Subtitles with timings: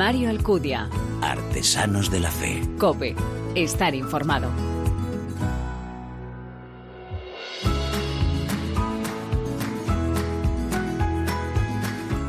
[0.00, 0.88] Mario Alcudia.
[1.20, 2.62] Artesanos de la Fe.
[2.78, 3.14] Cope.
[3.54, 4.50] Estar informado.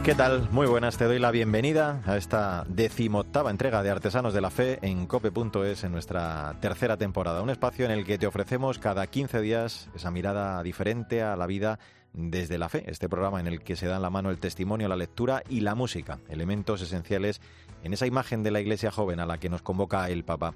[0.04, 0.50] ¿Qué tal?
[0.52, 4.80] Muy buenas, te doy la bienvenida a esta decimoctava entrega de Artesanos de la Fe
[4.82, 7.42] en cope.es en nuestra tercera temporada.
[7.42, 11.48] Un espacio en el que te ofrecemos cada 15 días esa mirada diferente a la
[11.48, 11.80] vida
[12.14, 14.96] desde la fe, este programa en el que se dan la mano el testimonio, la
[14.96, 17.42] lectura y la música, elementos esenciales
[17.84, 20.54] en esa imagen de la iglesia joven a la que nos convoca el Papa.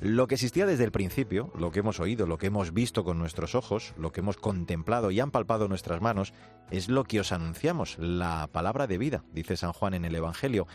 [0.00, 3.18] Lo que existía desde el principio, lo que hemos oído, lo que hemos visto con
[3.18, 6.34] nuestros ojos, lo que hemos contemplado y han palpado nuestras manos,
[6.70, 10.66] es lo que os anunciamos, la palabra de vida, dice San Juan en el Evangelio.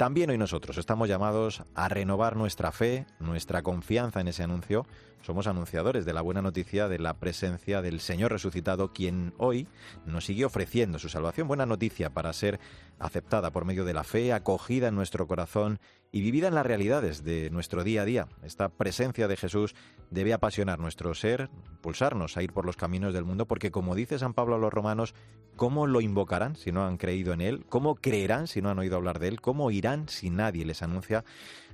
[0.00, 4.86] También hoy nosotros estamos llamados a renovar nuestra fe, nuestra confianza en ese anuncio.
[5.20, 9.68] Somos anunciadores de la buena noticia de la presencia del Señor resucitado, quien hoy
[10.06, 11.48] nos sigue ofreciendo su salvación.
[11.48, 12.60] Buena noticia para ser
[12.98, 15.80] aceptada por medio de la fe, acogida en nuestro corazón
[16.12, 18.28] y vivida en las realidades de nuestro día a día.
[18.42, 19.74] Esta presencia de Jesús
[20.10, 24.18] debe apasionar nuestro ser, pulsarnos a ir por los caminos del mundo, porque como dice
[24.18, 25.14] San Pablo a los romanos,
[25.56, 27.64] ¿cómo lo invocarán si no han creído en Él?
[27.68, 29.40] ¿Cómo creerán si no han oído hablar de Él?
[29.40, 31.24] ¿Cómo irán si nadie les anuncia?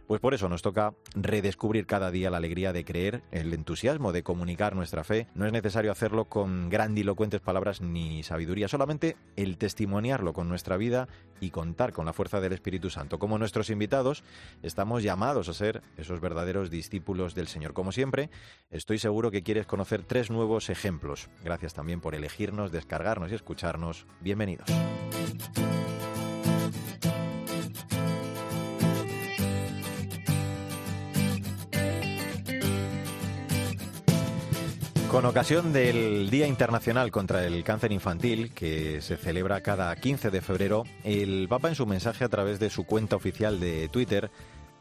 [0.07, 4.23] Pues por eso nos toca redescubrir cada día la alegría de creer, el entusiasmo de
[4.23, 5.27] comunicar nuestra fe.
[5.35, 11.09] No es necesario hacerlo con grandilocuentes palabras ni sabiduría, solamente el testimoniarlo con nuestra vida
[11.41, 13.19] y contar con la fuerza del Espíritu Santo.
[13.19, 14.23] Como nuestros invitados,
[14.62, 17.73] estamos llamados a ser esos verdaderos discípulos del Señor.
[17.73, 18.31] Como siempre,
[18.71, 21.29] estoy seguro que quieres conocer tres nuevos ejemplos.
[21.43, 24.07] Gracias también por elegirnos, descargarnos y escucharnos.
[24.21, 24.69] Bienvenidos.
[35.17, 40.42] Con ocasión del Día Internacional contra el Cáncer Infantil, que se celebra cada 15 de
[40.42, 44.31] febrero, el Papa en su mensaje a través de su cuenta oficial de Twitter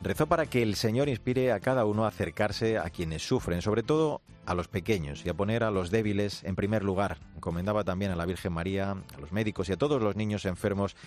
[0.01, 3.81] rezó para que el Señor inspire a cada uno a acercarse a quienes sufren, sobre
[3.81, 7.17] todo a los pequeños, y a poner a los débiles en primer lugar.
[7.37, 10.97] Encomendaba también a la Virgen María, a los médicos y a todos los niños enfermos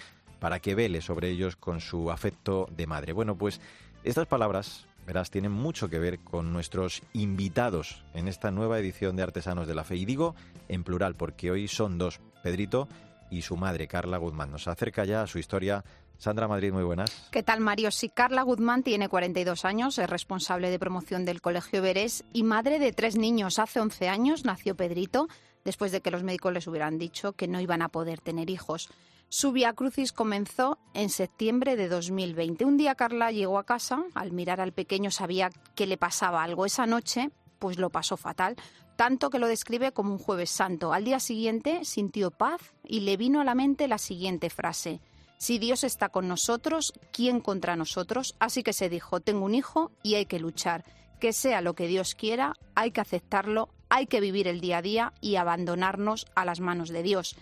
[0.41, 3.13] para que vele sobre ellos con su afecto de madre.
[3.13, 3.61] Bueno, pues
[4.05, 9.23] estas palabras verás, tienen mucho que ver con nuestros invitados en esta nueva edición de
[9.23, 9.97] Artesanos de la Fe.
[9.97, 10.35] Y digo
[10.69, 12.89] en plural, porque hoy son dos, Pedrito
[13.31, 14.51] y su madre, Carla Guzmán.
[14.51, 15.83] Nos acerca ya a su historia.
[16.19, 17.29] Sandra Madrid, muy buenas.
[17.31, 17.91] ¿Qué tal, Mario?
[17.91, 22.79] Sí, Carla Guzmán tiene 42 años, es responsable de promoción del Colegio Verés y madre
[22.79, 23.59] de tres niños.
[23.59, 25.29] Hace 11 años nació Pedrito,
[25.65, 28.91] después de que los médicos les hubieran dicho que no iban a poder tener hijos.
[29.31, 32.65] Su Via Crucis comenzó en septiembre de 2020.
[32.65, 36.65] Un día Carla llegó a casa, al mirar al pequeño sabía que le pasaba algo.
[36.65, 38.57] Esa noche, pues lo pasó fatal,
[38.97, 40.95] tanto que lo describe como un jueves santo.
[40.95, 45.03] Al día siguiente sintió paz y le vino a la mente la siguiente frase.
[45.37, 48.35] Si Dios está con nosotros, ¿quién contra nosotros?
[48.41, 50.87] Así que se dijo, tengo un hijo y hay que luchar.
[51.21, 54.83] Que sea lo que Dios quiera, hay que aceptarlo, hay que vivir el día a
[54.83, 57.37] día y abandonarnos a las manos de Dios.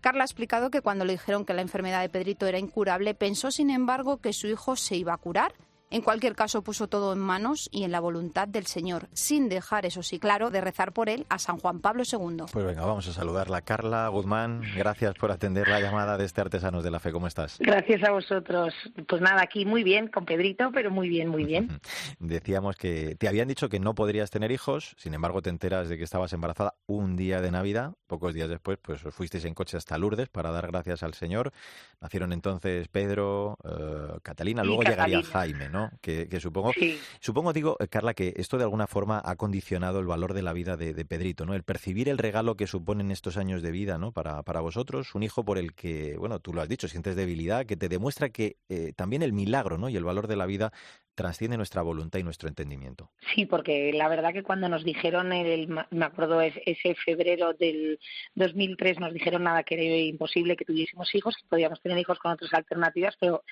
[0.00, 3.50] Carla ha explicado que cuando le dijeron que la enfermedad de Pedrito era incurable, pensó,
[3.50, 5.52] sin embargo, que su hijo se iba a curar
[5.90, 9.86] en cualquier caso, puso todo en manos y en la voluntad del Señor, sin dejar,
[9.86, 12.44] eso sí, claro, de rezar por él a San Juan Pablo II.
[12.52, 13.62] Pues venga, vamos a saludarla.
[13.62, 17.12] Carla Guzmán, gracias por atender la llamada de este Artesanos de la Fe.
[17.12, 17.58] ¿Cómo estás?
[17.58, 18.74] Gracias a vosotros.
[19.08, 21.80] Pues nada, aquí muy bien, con Pedrito, pero muy bien, muy bien.
[22.18, 25.96] Decíamos que te habían dicho que no podrías tener hijos, sin embargo, te enteras de
[25.96, 27.94] que estabas embarazada un día de Navidad.
[28.06, 31.52] Pocos días después, pues fuisteis en coche hasta Lourdes para dar gracias al Señor.
[32.00, 35.77] Nacieron entonces Pedro, eh, Catalina, luego llegaría Jaime, ¿no?
[36.00, 36.72] Que, supongo,
[37.20, 40.52] supongo, digo, eh, Carla, que esto de alguna forma ha condicionado el valor de la
[40.52, 41.54] vida de, Pedrito, ¿no?
[41.54, 44.12] El percibir el regalo que suponen estos años de vida, ¿no?
[44.12, 47.66] Para, para vosotros, un hijo por el que, bueno, tú lo has dicho, sientes debilidad,
[47.66, 49.88] que te demuestra que eh, también el milagro, ¿no?
[49.88, 50.72] Y el valor de la vida
[51.18, 53.10] trasciende nuestra voluntad y nuestro entendimiento.
[53.34, 57.98] Sí, porque la verdad que cuando nos dijeron, el, me acuerdo ese febrero del
[58.36, 62.30] 2003, nos dijeron nada que era imposible que tuviésemos hijos, que podíamos tener hijos con
[62.30, 63.42] otras alternativas, pero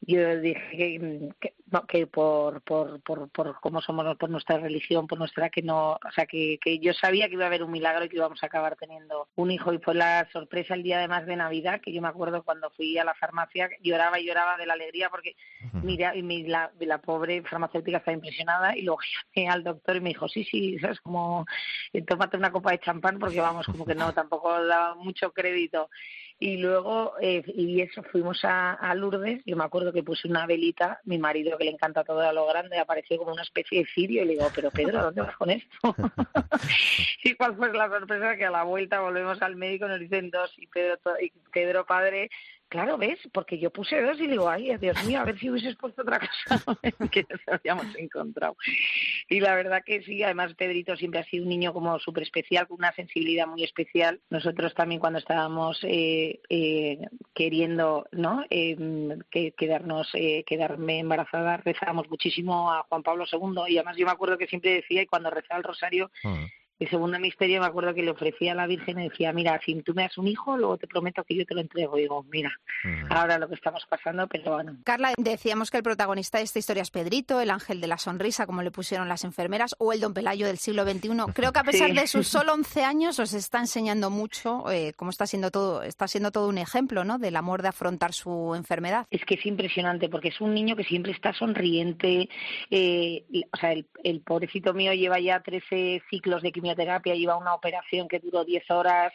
[0.00, 1.00] yo dije
[1.40, 1.52] que,
[1.88, 6.12] que, por, por, por, por cómo somos, por nuestra religión, por nuestra que no, o
[6.14, 8.46] sea, que, que yo sabía que iba a haber un milagro y que íbamos a
[8.46, 9.72] acabar teniendo un hijo.
[9.72, 12.96] Y fue la sorpresa el día además de Navidad, que yo me acuerdo cuando fui
[12.98, 15.34] a la farmacia, lloraba y lloraba de la alegría porque
[15.82, 19.00] mira, y mi, la, la pobre farmacéutica estaba impresionada y luego
[19.34, 21.46] llamé al doctor y me dijo, sí, sí, sabes como,
[21.92, 25.88] eh, tómate una copa de champán porque vamos, como que no, tampoco daba mucho crédito
[26.38, 30.46] y luego eh, y eso fuimos a, a, Lourdes yo me acuerdo que puse una
[30.46, 33.86] velita mi marido que le encanta todo a lo grande apareció como una especie de
[33.94, 35.68] cirio y le digo pero Pedro ¿dónde vas con esto?
[37.24, 40.52] y cuál fue la sorpresa que a la vuelta volvemos al médico nos dicen dos
[40.58, 42.28] y Pedro y Pedro padre
[42.68, 43.18] claro, ¿ves?
[43.32, 46.20] Porque yo puse dos y digo, ay, Dios mío, a ver si hubieses puesto otra
[46.20, 46.76] cosa
[47.10, 48.56] que nos habíamos encontrado.
[49.28, 52.66] Y la verdad que sí, además Pedrito siempre ha sido un niño como súper especial,
[52.66, 54.20] con una sensibilidad muy especial.
[54.30, 56.98] Nosotros también cuando estábamos eh, eh,
[57.34, 58.44] queriendo ¿no?
[58.50, 58.76] Eh,
[59.56, 60.12] quedarnos,
[60.46, 64.74] quedarme embarazada, rezábamos muchísimo a Juan Pablo II y además yo me acuerdo que siempre
[64.74, 66.44] decía, y cuando rezaba el rosario, mm.
[66.78, 69.80] El segundo misterio me acuerdo que le ofrecía a la Virgen y decía, mira, si
[69.82, 71.96] tú me das un hijo, luego te prometo que yo te lo entrego.
[71.96, 72.52] Y digo, mira,
[73.08, 74.76] ahora lo que estamos pasando, pero bueno.
[74.84, 78.44] Carla, decíamos que el protagonista de esta historia es Pedrito, el ángel de la sonrisa,
[78.44, 81.32] como le pusieron las enfermeras, o el don Pelayo del siglo XXI.
[81.32, 85.10] Creo que a pesar de sus solo 11 años os está enseñando mucho eh, cómo
[85.10, 87.18] está siendo todo, está siendo todo un ejemplo, ¿no?
[87.18, 89.06] Del amor de afrontar su enfermedad.
[89.10, 92.28] Es que es impresionante porque es un niño que siempre está sonriente.
[92.70, 97.36] Eh, o sea, el, el pobrecito mío lleva ya 13 ciclos de quimioterapia quimioterapia, lleva
[97.36, 99.12] una operación que duró 10 horas,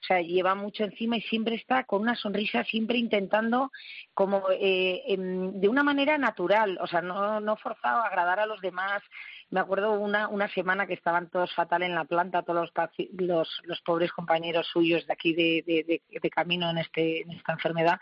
[0.00, 3.70] o sea, lleva mucho encima y siempre está con una sonrisa, siempre intentando
[4.14, 8.60] como eh, de una manera natural, o sea, no, no forzado a agradar a los
[8.60, 9.02] demás.
[9.52, 12.72] Me acuerdo una, una semana que estaban todos fatal en la planta, todos
[13.12, 18.00] los, los, pobres compañeros suyos de aquí de, de, camino en, este, en esta enfermedad.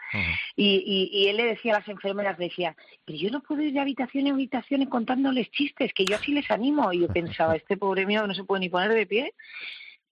[0.54, 3.80] y, y, él le decía a las enfermeras, decía, pero yo no puedo ir de
[3.80, 6.92] habitación en habitación contándoles chistes, que yo así les animo.
[6.92, 9.34] Y yo pensaba, este pobre mío no se puede ni poner de pie.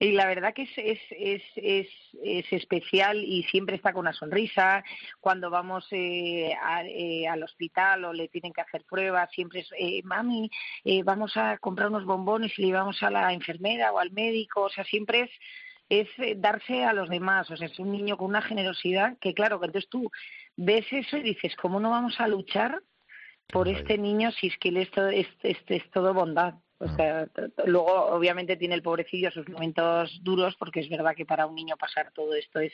[0.01, 1.87] Y la verdad que es, es, es, es,
[2.23, 4.81] es especial y siempre está con una sonrisa.
[5.19, 6.55] Cuando vamos eh,
[6.85, 10.49] eh, al hospital o le tienen que hacer pruebas, siempre es, eh, mami,
[11.03, 14.61] vamos a comprar unos bombones y le vamos a la enfermera o al médico.
[14.61, 15.31] O sea, siempre es
[15.89, 16.07] es
[16.39, 19.65] darse a los demás, o sea, es un niño con una generosidad que claro, que
[19.65, 20.11] entonces tú
[20.55, 22.79] ves eso y dices, ¿cómo no vamos a luchar
[23.47, 24.89] por este niño si es que él es
[25.43, 26.53] es todo bondad?
[26.79, 27.27] O sea,
[27.65, 31.75] luego, obviamente, tiene el pobrecillo sus momentos duros, porque es verdad que para un niño
[31.75, 32.71] pasar todo esto es.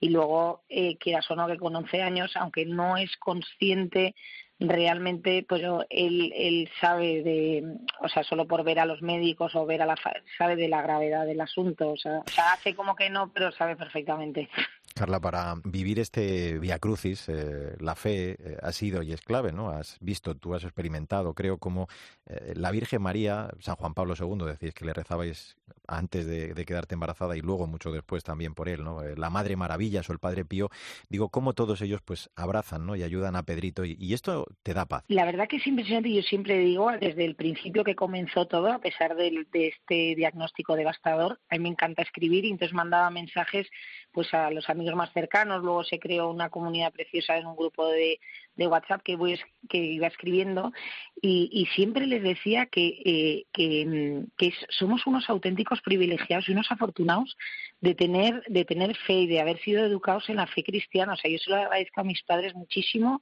[0.00, 4.14] Y luego, eh, quieras o no, que con 11 años, aunque no es consciente
[4.58, 7.64] realmente, pues él, él sabe de.
[8.00, 9.96] O sea, solo por ver a los médicos o ver a la.
[10.38, 11.90] sabe de la gravedad del asunto.
[11.90, 14.48] O sea, hace como que no, pero sabe perfectamente.
[14.94, 19.50] Carla, para vivir este Via Crucis, eh, la fe eh, ha sido y es clave,
[19.50, 19.70] ¿no?
[19.70, 21.88] Has visto, tú has experimentado, creo, como
[22.26, 25.56] eh, la Virgen María, San Juan Pablo II, decís que le rezabais
[25.86, 29.02] antes de, quedarte embarazada y luego mucho después también por él, ¿no?
[29.02, 30.70] la Madre Maravillas o el Padre Pío,
[31.08, 32.96] digo, cómo todos ellos pues abrazan, ¿no?
[32.96, 35.04] Y ayudan a Pedrito y, esto te da paz.
[35.08, 38.78] La verdad que es impresionante, yo siempre digo, desde el principio que comenzó todo, a
[38.78, 43.66] pesar de, de este diagnóstico devastador, a mí me encanta escribir y entonces mandaba mensajes
[44.12, 45.62] pues a los amigos más cercanos.
[45.62, 48.20] Luego se creó una comunidad preciosa en un grupo de,
[48.56, 50.72] de WhatsApp que, voy, que iba escribiendo
[51.20, 57.36] y, siempre les decía que, eh, que, mm, somos unos auténticos privilegiados y unos afortunados
[57.80, 61.14] de tener, de tener fe y de haber sido educados en la fe cristiana.
[61.14, 63.20] O sea, yo se lo agradezco a mis padres muchísimo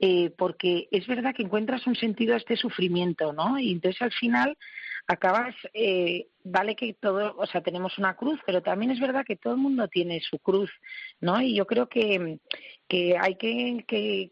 [0.00, 3.58] eh, porque es verdad que encuentras un sentido a este sufrimiento, ¿no?
[3.58, 4.56] Y entonces al final
[5.10, 9.34] acabas, eh, vale que todo, o sea, tenemos una cruz, pero también es verdad que
[9.34, 10.70] todo el mundo tiene su cruz,
[11.20, 11.40] ¿no?
[11.40, 12.38] Y yo creo que,
[12.86, 14.30] que hay que, que,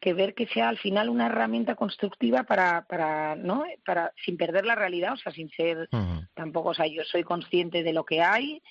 [0.00, 3.64] que, ver que sea al final una herramienta constructiva para, para, ¿no?
[3.84, 5.88] Para, sin perder la realidad, o sea, sin ser
[6.34, 8.62] tampoco, o sea, yo soy consciente de lo que hay,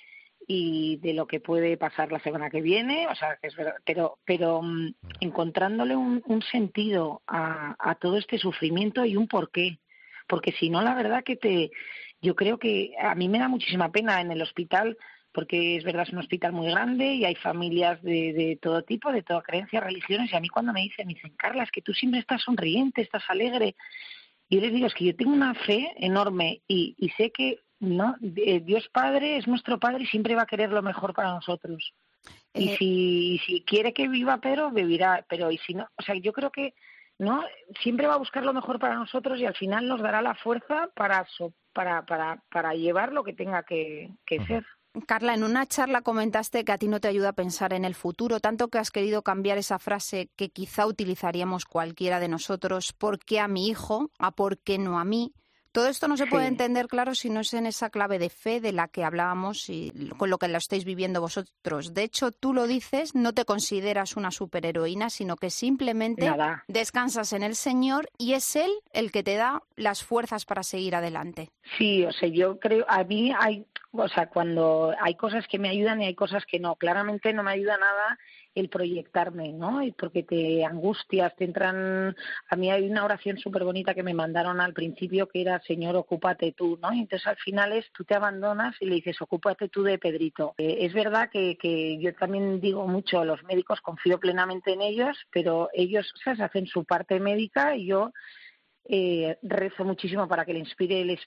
[0.46, 3.74] y de lo que puede pasar la semana que viene, o sea, que es verdad,
[3.84, 9.78] pero, pero mm, encontrándole un, un sentido a, a, todo este sufrimiento y un porqué
[10.30, 11.72] porque si no, la verdad que te,
[12.22, 14.96] yo creo que a mí me da muchísima pena en el hospital,
[15.32, 19.12] porque es verdad, es un hospital muy grande y hay familias de, de todo tipo,
[19.12, 21.82] de toda creencia, religiones, y a mí cuando me dicen, me dicen, Carla, es que
[21.82, 23.74] tú siempre estás sonriente, estás alegre,
[24.48, 27.58] y yo les digo, es que yo tengo una fe enorme y, y sé que
[27.80, 31.32] no eh, Dios Padre es nuestro Padre y siempre va a querer lo mejor para
[31.32, 31.92] nosotros.
[32.52, 36.14] Y eh, si, si quiere que viva Pedro, vivirá, pero y si no, o sea,
[36.16, 36.74] yo creo que
[37.20, 37.44] ¿no?
[37.82, 40.88] Siempre va a buscar lo mejor para nosotros y al final nos dará la fuerza
[40.94, 41.26] para,
[41.74, 44.10] para, para, para llevar lo que tenga que,
[44.46, 44.64] ser.
[45.06, 47.94] Carla, en una charla comentaste que a ti no te ayuda a pensar en el
[47.94, 53.18] futuro, tanto que has querido cambiar esa frase que quizá utilizaríamos cualquiera de nosotros, ¿por
[53.18, 54.10] qué a mi hijo?
[54.18, 55.34] ¿A por qué no a mí?
[55.72, 58.60] Todo esto no se puede entender, claro, si no es en esa clave de fe
[58.60, 61.94] de la que hablábamos y con lo que lo estáis viviendo vosotros.
[61.94, 66.30] De hecho, tú lo dices, no te consideras una superheroína, sino que simplemente
[66.66, 70.96] descansas en el Señor y es Él el que te da las fuerzas para seguir
[70.96, 71.50] adelante.
[71.78, 75.68] Sí, o sea, yo creo, a mí hay, o sea, cuando hay cosas que me
[75.68, 76.74] ayudan y hay cosas que no.
[76.74, 78.18] Claramente no me ayuda nada
[78.54, 79.82] el proyectarme, ¿no?
[79.82, 82.16] Y porque te angustias, te entran...
[82.48, 85.96] A mí hay una oración súper bonita que me mandaron al principio que era, Señor,
[85.96, 86.92] ocúpate tú, ¿no?
[86.92, 90.54] Y entonces al final es, tú te abandonas y le dices, ocúpate tú de Pedrito.
[90.58, 94.82] Eh, es verdad que, que yo también digo mucho a los médicos, confío plenamente en
[94.82, 96.40] ellos, pero ellos, ¿sabes?
[96.40, 98.12] Hacen su parte médica y yo
[98.92, 101.18] eh, rezo muchísimo para que le inspire el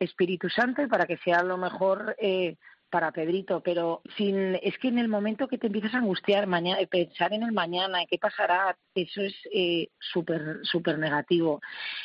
[0.00, 2.56] Espíritu Santo y para que sea lo mejor eh,
[2.90, 6.78] para Pedrito, pero sin, es que en el momento que te empiezas a angustiar, mañana,
[6.90, 11.60] pensar en el mañana, qué pasará, eso es eh, súper súper negativo.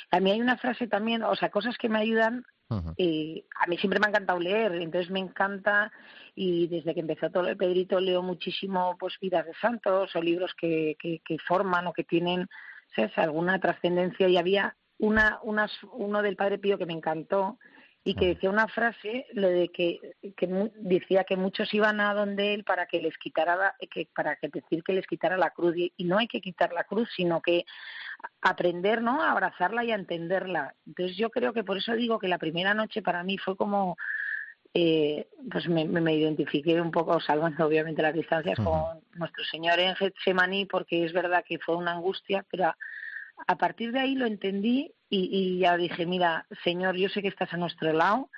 [0.09, 2.43] A mí hay una frase también, o sea, cosas que me ayudan.
[2.95, 5.91] Eh, a mí siempre me ha encantado leer, entonces me encanta
[6.35, 10.53] y desde que empezó todo el Pedrito leo muchísimo pues vidas de santos o libros
[10.57, 12.47] que, que, que forman o que tienen
[12.95, 13.17] ¿sabes?
[13.17, 17.57] alguna trascendencia y había una, unas, uno del Padre Pío que me encantó,
[18.03, 19.99] y que decía una frase lo de que,
[20.35, 24.49] que, decía que muchos iban a donde él para que les quitara que para que
[24.49, 25.75] decir que les quitara la cruz.
[25.77, 27.65] Y, no hay que quitar la cruz sino que
[28.41, 30.73] aprender no a abrazarla y a entenderla.
[30.87, 33.97] Entonces yo creo que por eso digo que la primera noche para mí fue como
[34.73, 39.95] eh, pues me, me, identifiqué un poco salvando obviamente las distancias con nuestro Señor en
[39.95, 42.73] Getsemaní porque es verdad que fue una angustia pero
[43.47, 47.53] a partir de ahí lo entendí y, ya dije, mira, Señor, yo sé que estás
[47.53, 48.29] a nuestro lado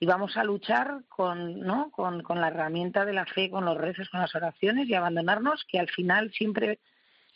[0.00, 1.90] y vamos a luchar con, ¿no?
[1.90, 5.64] con, con la herramienta de la fe, con los rezos, con las oraciones y abandonarnos,
[5.68, 6.80] que al final siempre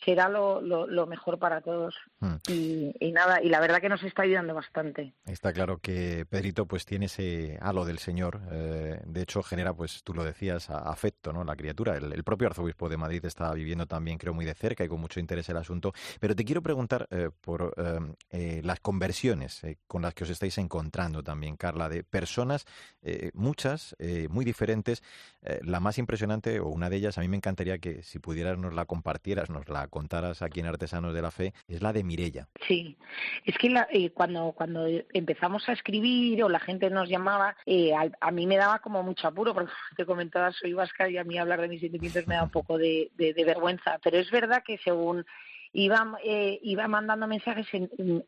[0.03, 1.95] será lo, lo, mejor para todos.
[2.19, 2.35] Hmm.
[2.47, 5.13] Y, nada, y la verdad que nos está ayudando bastante.
[5.25, 8.39] Está claro que Pedrito pues tiene ese halo del Señor.
[8.51, 11.43] Eh, de hecho, genera, pues tú lo decías, afecto, ¿no?
[11.43, 11.97] La criatura.
[11.97, 15.19] El, propio arzobispo de Madrid está viviendo también, creo, muy de cerca y con mucho
[15.19, 15.93] interés el asunto.
[16.19, 17.73] Pero te quiero preguntar eh, por
[18.31, 22.65] eh, las conversiones con las que os estáis encontrando también, Carla, de personas,
[23.33, 23.95] muchas,
[24.29, 25.03] muy diferentes.
[25.41, 28.73] la más impresionante, o una de ellas, a mí me encantaría que si pudieras nos
[28.73, 32.47] la compartieras, nos la contaras aquí en Artesanos de la Fe, es la de Mirella.
[32.67, 32.97] Sí,
[33.45, 38.31] es que eh, cuando, cuando empezamos a escribir o la gente nos llamaba, eh, a,
[38.31, 41.61] mí me daba como mucho apuro, porque te comentaba, soy vasca y a mí hablar
[41.61, 45.25] de mis sentimientos me da un poco de vergüenza, pero es verdad que según
[45.73, 47.67] iba, eh, iba mandando mensajes,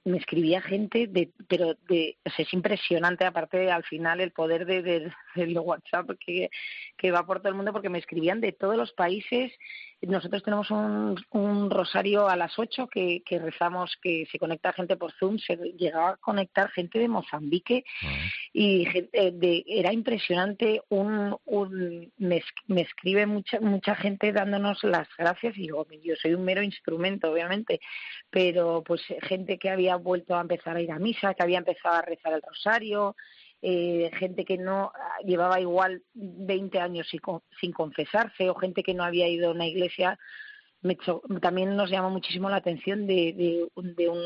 [0.06, 5.12] me escribía gente, de, pero de, es impresionante, aparte al final el poder de, de,
[5.36, 6.50] del WhatsApp que,
[6.98, 9.52] que va por todo el mundo, porque me escribían de todos los países.
[10.02, 14.98] Nosotros tenemos un, un rosario a las 8 que, que rezamos, que se conecta gente
[14.98, 17.84] por Zoom, se llegaba a conectar gente de Mozambique
[18.52, 20.82] y eh, de, era impresionante.
[20.90, 26.34] Un, un, me, me escribe mucha, mucha gente dándonos las gracias y digo, yo soy
[26.34, 27.80] un mero instrumento obviamente,
[28.30, 31.96] pero pues gente que había vuelto a empezar a ir a misa, que había empezado
[31.96, 33.16] a rezar el rosario,
[33.62, 34.92] eh, gente que no
[35.24, 37.22] llevaba igual 20 años sin,
[37.60, 40.18] sin confesarse o gente que no había ido a una iglesia
[41.42, 43.34] también nos llamó muchísimo la atención de,
[43.76, 44.20] de, un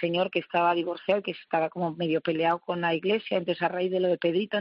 [0.00, 3.68] señor que estaba divorciado y que estaba como medio peleado con la iglesia, entonces a
[3.68, 4.58] raíz de lo de Pedrito,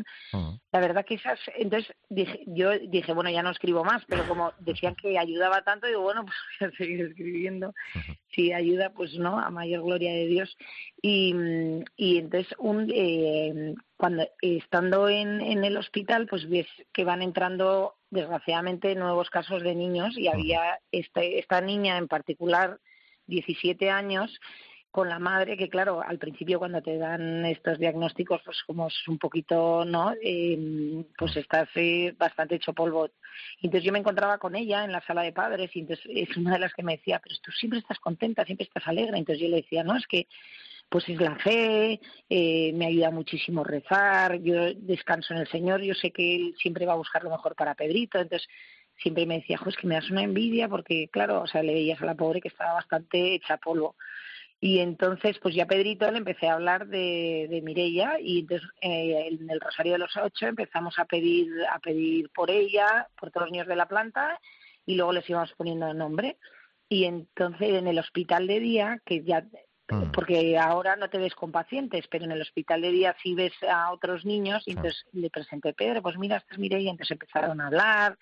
[0.72, 4.54] la verdad que esas, entonces dije, yo dije, bueno, ya no escribo más, pero como
[4.60, 7.74] decían que ayudaba tanto, digo, bueno, pues voy a seguir escribiendo,
[8.32, 10.56] si ayuda, pues no, a mayor gloria de Dios.
[11.02, 11.34] Y,
[11.96, 17.96] y entonces, un, eh, cuando estando en, en el hospital, pues ves que van entrando
[18.10, 22.80] desgraciadamente nuevos casos de niños y había este, esta niña en particular,
[23.28, 24.40] 17 años,
[24.92, 29.08] con la madre que claro al principio cuando te dan estos diagnósticos pues como es
[29.08, 33.10] un poquito no eh, pues estás eh, bastante hecho polvo.
[33.62, 36.54] Entonces yo me encontraba con ella en la sala de padres y entonces es una
[36.54, 39.50] de las que me decía pero tú siempre estás contenta siempre estás alegre entonces yo
[39.50, 40.28] le decía no es que
[40.90, 45.94] pues es la fe, eh, me ayuda muchísimo rezar, yo descanso en el Señor, yo
[45.94, 48.48] sé que Él siempre va a buscar lo mejor para Pedrito, entonces
[49.02, 52.02] siempre me decía, jo, que me das una envidia porque, claro, o sea, le veías
[52.02, 53.96] a la pobre que estaba bastante hecha polvo.
[54.62, 59.30] Y entonces, pues ya Pedrito le empecé a hablar de, de Mirella y entonces eh,
[59.32, 63.46] en el Rosario de los Ocho empezamos a pedir, a pedir por ella, por todos
[63.46, 64.38] los niños de la planta
[64.86, 66.38] y luego les íbamos poniendo nombre.
[66.90, 69.46] Y entonces en el hospital de día, que ya
[69.90, 70.12] Mm.
[70.12, 73.54] porque ahora no te ves con pacientes, pero en el hospital de día sí ves
[73.68, 77.60] a otros niños y entonces le presenté Pedro, pues mira, esta es Mireia, entonces empezaron
[77.60, 78.18] a hablar.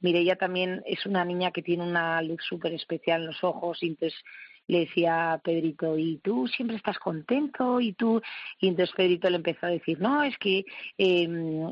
[0.00, 3.88] Mireia también es una niña que tiene una luz súper especial en los ojos y
[3.88, 4.18] entonces
[4.68, 7.80] le decía a Pedrito, ¿y tú siempre estás contento?
[7.80, 8.22] Y tú,
[8.58, 10.64] y entonces Pedrito le empezó a decir, no, es que,
[10.98, 11.28] eh,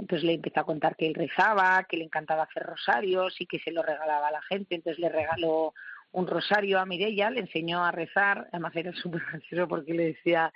[0.08, 3.58] pues le empezó a contar que él rezaba, que le encantaba hacer rosarios y que
[3.60, 5.72] se lo regalaba a la gente, entonces le regaló
[6.12, 10.52] un rosario a Mirella, le enseñó a rezar, además era súper gracioso porque le decía,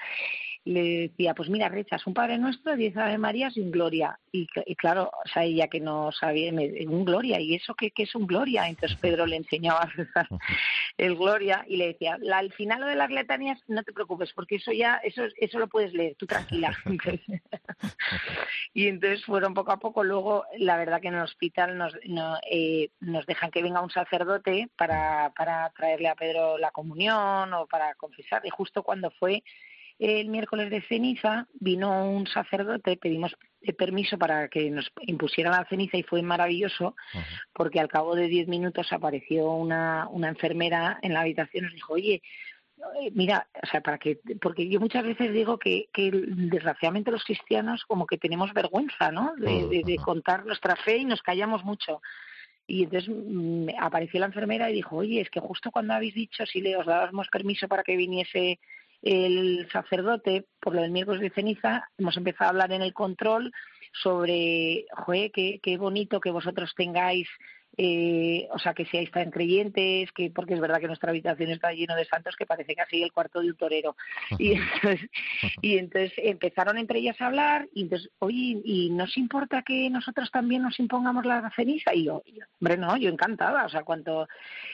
[0.64, 4.18] le decía, pues mira, rechas un Padre Nuestro, diez Ave Marías y un Gloria.
[4.33, 8.14] Y, claro, o sea, ella que no sabía, un Gloria, ¿y eso qué, qué, es
[8.14, 8.66] un Gloria?
[8.66, 10.26] Entonces Pedro le enseñaba a rezar
[10.97, 14.33] el Gloria y le decía, la, al final lo de las letanías, no te preocupes,
[14.33, 16.76] porque eso ya, eso, eso lo puedes leer, tú tranquila.
[18.75, 22.38] y entonces fueron poco a poco, luego, la verdad que en el hospital nos, no,
[22.50, 27.66] eh, nos dejan que venga un sacerdote para, para traerle a Pedro la comunión o
[27.66, 29.42] para confesar, y justo cuando fue
[29.99, 33.37] el miércoles de ceniza vino un sacerdote, pedimos
[33.79, 36.95] permiso para que nos impusieran la ceniza y fue maravilloso
[37.53, 41.75] porque al cabo de diez minutos apareció una, una enfermera en la habitación y nos
[41.75, 42.23] dijo, oye,
[43.01, 47.25] eh, mira, o sea, para que, porque yo muchas veces digo que, que desgraciadamente los
[47.25, 49.35] cristianos como que tenemos vergüenza, ¿no?
[49.37, 52.03] De, contar nuestra fe y nos callamos mucho.
[52.67, 56.45] Y entonces mm, apareció la enfermera y dijo, oye, es que justo cuando habéis dicho
[56.47, 58.59] si le os dábamos permiso para que viniese
[59.05, 63.53] el sacerdote, por lo del miércoles de ceniza, hemos empezado a hablar en el control
[63.93, 67.29] sobre, joder, qué, qué bonito que vosotros tengáis
[67.77, 71.73] eh, o sea, que seáis tan creyentes, que porque es verdad que nuestra habitación está
[71.73, 73.97] lleno de santos que parece casi el cuarto de un torero.
[74.39, 75.11] Y entonces,
[75.63, 80.31] y entonces empezaron entre ellas a hablar y entonces, oye, ¿y nos importa que nosotros
[80.31, 81.95] también nos impongamos la ceniza?
[81.95, 82.23] Y yo,
[82.61, 84.29] hombre, no, yo encantada, o sea, cuánto...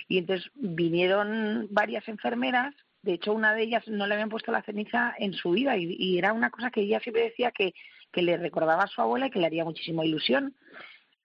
[0.08, 4.62] Y entonces vinieron varias enfermeras de hecho, una de ellas no le habían puesto la
[4.62, 7.74] ceniza en su vida y, era una cosa que ella siempre decía que,
[8.12, 10.54] que, le recordaba a su abuela y que le haría muchísima ilusión.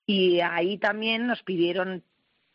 [0.06, 2.04] Y ahí también nos pidieron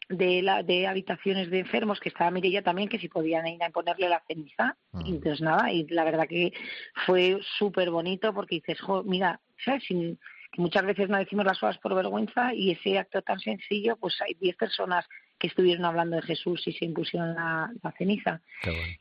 [0.08, 3.70] de, la, de habitaciones de enfermos, que estaba Mirella también, que si podían ir a
[3.70, 4.76] ponerle la ceniza.
[4.92, 5.02] Ah.
[5.04, 6.52] Y entonces nada, y la verdad que
[7.06, 9.84] fue súper bonito porque dices, jo, mira, ¿sabes?
[9.84, 10.18] Sin,
[10.52, 14.20] que muchas veces no decimos las cosas por vergüenza y ese acto tan sencillo, pues
[14.20, 15.06] hay diez personas
[15.40, 18.42] que estuvieron hablando de Jesús y se impusieron la, ceniza.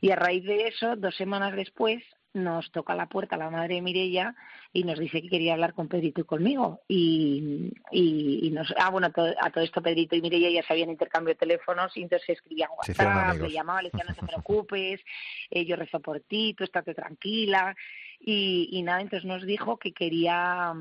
[0.00, 3.82] Y a raíz de eso, dos semanas después, nos toca la puerta la madre de
[3.82, 4.34] Mirella
[4.72, 6.80] y nos dice que quería hablar con Pedrito y conmigo.
[6.88, 11.38] Y, y, nos, ah, bueno, a todo, esto Pedrito y Mirella ya sabían intercambio de
[11.38, 15.00] teléfonos y entonces se escribían WhatsApp, le llamaba, le decía no te preocupes,
[15.50, 17.74] eh, yo rezo por ti, tú estate tranquila.
[18.18, 20.72] Y, y, nada, entonces nos dijo que quería,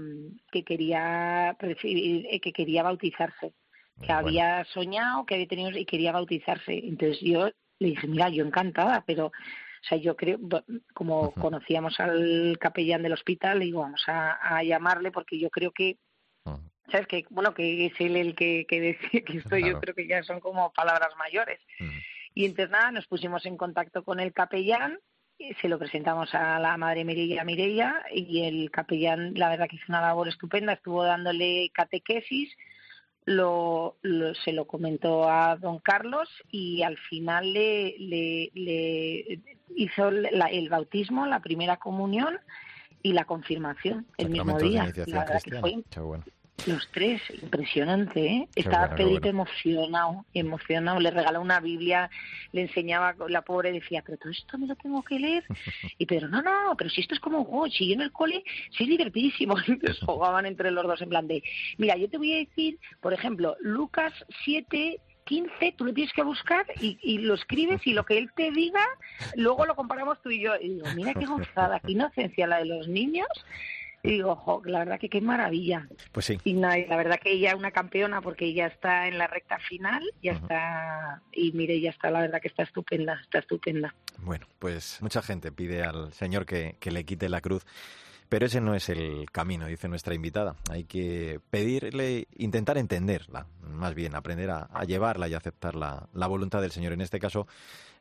[0.51, 3.53] que quería, eh, que quería bautizarse
[4.01, 6.73] que había soñado, que había tenido y quería bautizarse.
[6.73, 9.31] Entonces yo le dije, mira, yo encantada, pero, o
[9.87, 10.39] sea, yo creo,
[10.93, 15.97] como conocíamos al capellán del hospital, le digo, vamos a, llamarle porque yo creo que,
[16.91, 17.07] ¿sabes?
[17.07, 20.23] Que, bueno, que es él el que, que decía que esto yo creo que ya
[20.23, 21.59] son como palabras mayores.
[22.33, 24.99] Y entonces nada, nos pusimos en contacto con el capellán
[25.61, 29.85] se lo presentamos a la madre Mireia Mireia y el capellán la verdad que hizo
[29.87, 32.53] una labor estupenda, estuvo dándole catequesis,
[33.25, 33.97] lo,
[34.43, 39.39] se lo comentó a don Carlos y al final le, le,
[39.75, 42.37] hizo el bautismo, la primera comunión
[43.01, 44.91] y la confirmación el mismo día.
[45.05, 45.83] La verdad que fue,
[46.67, 48.49] los tres, impresionante, ¿eh?
[48.55, 52.09] Estaba Pedrito emocionado, emocionado, le regaló una Biblia,
[52.51, 55.43] le enseñaba, la pobre decía, pero todo esto me lo tengo que leer.
[55.97, 58.43] Y Pedro, no, no, pero si esto es como un si yo en el cole,
[58.77, 59.55] sí es divertidísimo.
[59.67, 61.43] Entonces jugaban entre los dos en plan de,
[61.77, 64.13] mira, yo te voy a decir, por ejemplo, Lucas
[64.45, 68.31] 7, 15, tú lo tienes que buscar y, y, lo escribes y lo que él
[68.35, 68.83] te diga,
[69.35, 70.55] luego lo comparamos tú y yo.
[70.59, 73.27] Y digo, mira qué gozada, qué inocencia la de los niños
[74.03, 75.87] y digo, ojo, la verdad que qué maravilla.
[76.11, 76.37] Pues sí.
[76.43, 80.03] Y la verdad que ella es una campeona porque ella está en la recta final,
[80.21, 83.93] ya está, y mire, ya está, la verdad que está estupenda, está estupenda.
[84.19, 87.65] Bueno, pues mucha gente pide al Señor que, que le quite la cruz.
[88.29, 90.55] Pero ese no es el camino, dice nuestra invitada.
[90.69, 96.61] Hay que pedirle, intentar entenderla, más bien aprender a, llevarla y aceptar la, la, voluntad
[96.61, 96.93] del Señor.
[96.93, 97.47] En este caso,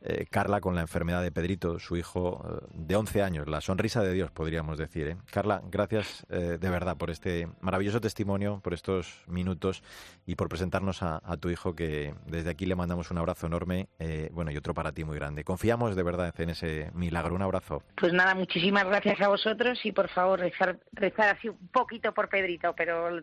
[0.00, 4.02] eh, Carla con la enfermedad de Pedrito, su hijo eh, de 11 años, la sonrisa
[4.02, 5.08] de Dios, podríamos decir.
[5.08, 5.16] ¿eh?
[5.32, 9.82] Carla, gracias de verdad por este maravilloso testimonio, por estos minutos
[10.26, 13.88] y por presentarnos a, tu hijo, que desde aquí le mandamos un abrazo enorme,
[14.32, 15.44] bueno, y otro para ti muy grande.
[15.44, 17.34] Confiamos de verdad en ese milagro.
[17.34, 17.82] Un abrazo.
[17.96, 22.28] Pues nada, muchísimas gracias a vosotros y por favor rezar, rezar así un poquito por
[22.28, 23.18] Pedrito, pero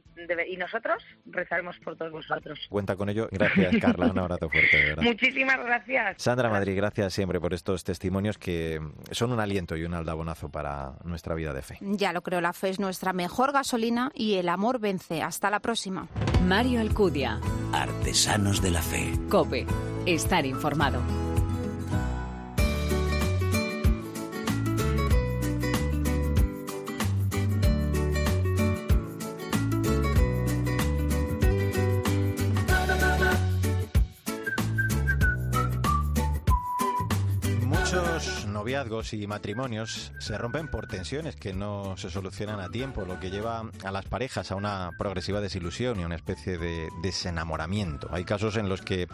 [0.48, 2.60] y nosotros rezaremos por todos vosotros.
[2.70, 3.28] Cuenta con ello.
[3.32, 4.08] Gracias, Carla.
[4.08, 5.04] Un abrazo fuerte, de verdad.
[5.04, 6.22] Muchísimas gracias.
[6.22, 11.36] Sandra gracias siempre por estos testimonios que son un aliento y un aldabonazo para nuestra
[11.36, 11.78] vida de fe.
[11.82, 15.22] Ya lo creo, la fe es nuestra mejor gasolina y el amor vence.
[15.22, 16.08] Hasta la próxima.
[16.46, 17.40] Mario Alcudia.
[17.74, 19.12] Artesanos de la fe.
[19.30, 19.66] Cope.
[20.06, 21.25] Estar informado.
[39.14, 43.64] Y matrimonios se rompen por tensiones que no se solucionan a tiempo, lo que lleva
[43.84, 48.08] a las parejas a una progresiva desilusión y a una especie de desenamoramiento.
[48.12, 49.08] Hay casos en los que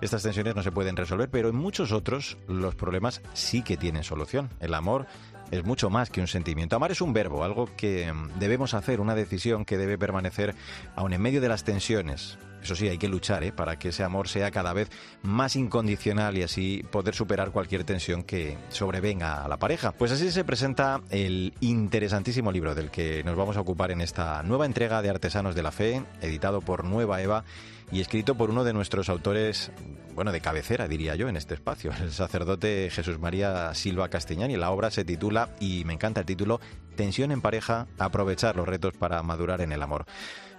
[0.00, 4.04] estas tensiones no se pueden resolver, pero en muchos otros los problemas sí que tienen
[4.04, 4.48] solución.
[4.58, 5.06] El amor
[5.50, 6.76] es mucho más que un sentimiento.
[6.76, 10.54] Amar es un verbo, algo que debemos hacer, una decisión que debe permanecer
[10.96, 13.52] aun en medio de las tensiones, eso sí, hay que luchar ¿eh?
[13.52, 14.90] para que ese amor sea cada vez
[15.22, 19.92] más incondicional y así poder superar cualquier tensión que sobrevenga a la pareja.
[19.92, 24.42] Pues así se presenta el interesantísimo libro del que nos vamos a ocupar en esta
[24.42, 27.44] nueva entrega de Artesanos de la Fe, editado por Nueva Eva
[27.92, 29.72] y escrito por uno de nuestros autores,
[30.14, 34.50] bueno, de cabecera, diría yo, en este espacio, el sacerdote Jesús María Silva Castellán.
[34.50, 36.60] Y la obra se titula, y me encanta el título,
[36.94, 40.06] Tensión en pareja, aprovechar los retos para madurar en el amor.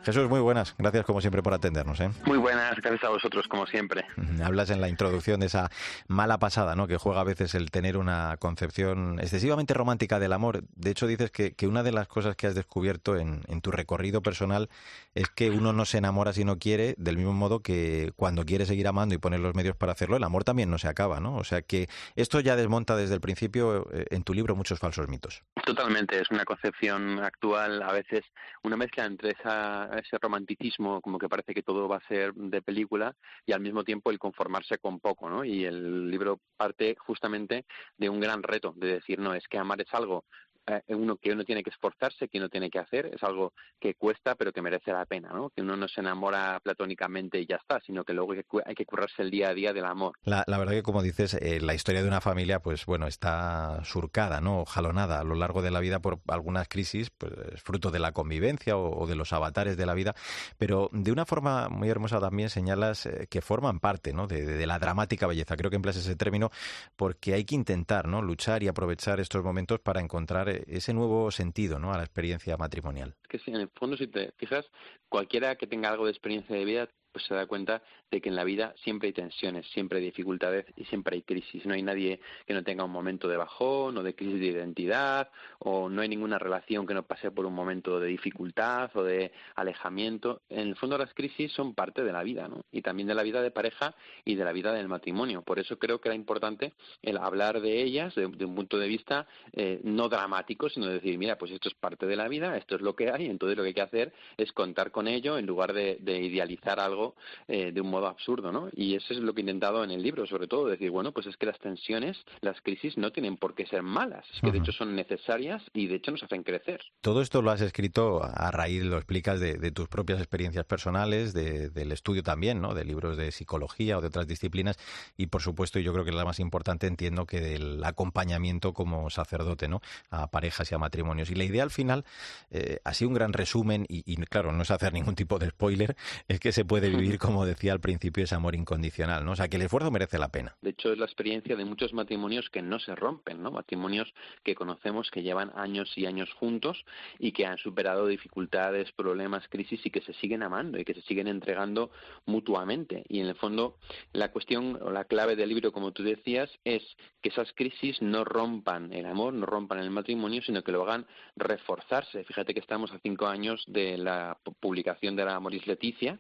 [0.04, 0.74] Jesús, muy buenas.
[0.80, 2.00] Gracias como siempre por atendernos.
[2.00, 2.10] ¿eh?
[2.26, 4.04] Muy buenas, gracias a vosotros como siempre.
[4.44, 5.70] Hablas en la introducción de esa
[6.08, 6.88] mala pasada, ¿no?
[6.88, 10.64] Que juega a veces el tener una concepción excesivamente romántica del amor.
[10.76, 14.70] De hecho, dices que, una de las cosas que has descubierto en, tu recorrido personal
[15.14, 18.66] es que uno no se enamora si no quiere, del mismo modo que cuando quiere
[18.66, 21.36] seguir amando y poner los medios para hacerlo, el amor también no se acaba, ¿no?
[21.36, 25.08] O sea que esto ya desmonta desde el principio eh, en tu libro muchos falsos
[25.08, 25.44] mitos.
[25.64, 28.26] Totalmente, es una concepción actual, a veces
[28.64, 32.62] una mezcla entre esa ese romanticismo, como que parece que todo va a ser de
[32.62, 35.44] película, y al mismo tiempo el conformarse con poco, ¿no?
[35.44, 37.66] Y el libro parte justamente
[37.98, 40.26] de un gran reto, de decir, no, es que amar es algo
[40.68, 43.96] eh, uno que uno tiene que esforzarse, que uno tiene que hacer, es algo que
[43.96, 45.50] cuesta pero que merece la pena, ¿no?
[45.50, 48.34] Que uno no se enamora platónicamente y ya está, sino que luego
[48.66, 50.14] hay que currarse el día a día del amor.
[50.24, 54.40] La, verdad que como dices, eh, la historia de una familia, pues bueno, está surcada,
[54.40, 54.66] ¿no?
[54.66, 58.78] Jalonada a lo largo de la vida por algunas crisis, pues fruto de la convivencia
[58.78, 60.16] o, de los avatares de la vida,
[60.58, 64.28] pero de una forma muy hermosa también señalas eh, que forman parte, ¿no?
[64.28, 65.58] De, de, la dramática belleza.
[65.58, 66.52] Creo que empleas ese término
[66.96, 68.22] porque hay que intentar, ¿no?
[68.22, 71.94] Luchar y aprovechar estos momentos para encontrar ese nuevo sentido ¿no?
[71.94, 73.16] a la experiencia matrimonial.
[73.32, 74.70] Que en el fondo, si te fijas,
[75.08, 78.36] cualquiera que tenga algo de experiencia de vida pues se da cuenta de que en
[78.36, 81.66] la vida siempre hay tensiones, siempre hay dificultades y siempre hay crisis.
[81.66, 85.30] No hay nadie que no tenga un momento de bajón o de crisis de identidad
[85.60, 89.32] o no hay ninguna relación que no pase por un momento de dificultad o de
[89.56, 90.42] alejamiento.
[90.50, 92.66] En el fondo las crisis son parte de la vida, ¿no?
[92.72, 95.42] Y también de la vida de pareja y de la vida del matrimonio.
[95.42, 99.28] Por eso creo que era importante el hablar de ellas de, un punto de vista
[99.54, 102.82] eh, no dramático, sino decir, mira, pues esto es parte de la vida, esto es
[102.82, 105.74] lo que hay, entonces lo que hay que hacer es contar con ello en lugar
[105.74, 107.16] de idealizar algo
[107.48, 108.70] eh, de un modo absurdo, ¿no?
[108.74, 111.28] Y eso es lo que he intentado en el libro, sobre todo, decir, bueno, pues
[111.28, 114.60] es que las tensiones, las crisis no tienen por qué ser malas, es que de
[114.60, 116.82] hecho son necesarias y de hecho nos hacen crecer.
[117.02, 121.92] Todo esto lo has escrito a raíz, lo explicas, de, tus propias experiencias personales, del
[121.92, 122.74] estudio también, ¿no?
[122.74, 124.78] De libros de psicología o de otras disciplinas
[125.18, 129.68] y, por supuesto, yo creo que la más importante, entiendo que del acompañamiento como sacerdote,
[129.68, 129.82] ¿no?
[130.10, 131.30] A parejas y a matrimonios.
[131.30, 132.06] Y la idea al final,
[132.50, 135.96] eh, así un gran resumen, y, y claro, no es hacer ningún tipo de spoiler,
[136.28, 139.32] es que se puede vivir, como decía al principio, ese amor incondicional, ¿no?
[139.32, 140.56] O sea, que el esfuerzo merece la pena.
[140.62, 143.52] De hecho, es la experiencia de muchos matrimonios que no se rompen, ¿no?
[143.52, 146.86] Matrimonios que conocemos que llevan años y años juntos
[147.20, 151.02] y que han superado dificultades, problemas, crisis y que se siguen amando y que se
[151.02, 151.92] siguen entregando
[152.26, 153.04] mutuamente.
[153.10, 153.78] Y en el fondo,
[154.14, 156.84] la cuestión o la clave del libro, como tú decías, es
[157.22, 161.06] que esas crisis no rompan el amor, no rompan el matrimonio, sino que lo hagan
[161.36, 162.24] reforzarse.
[162.24, 166.20] Fíjate que estamos cinco años de la publicación de la Moris Leticia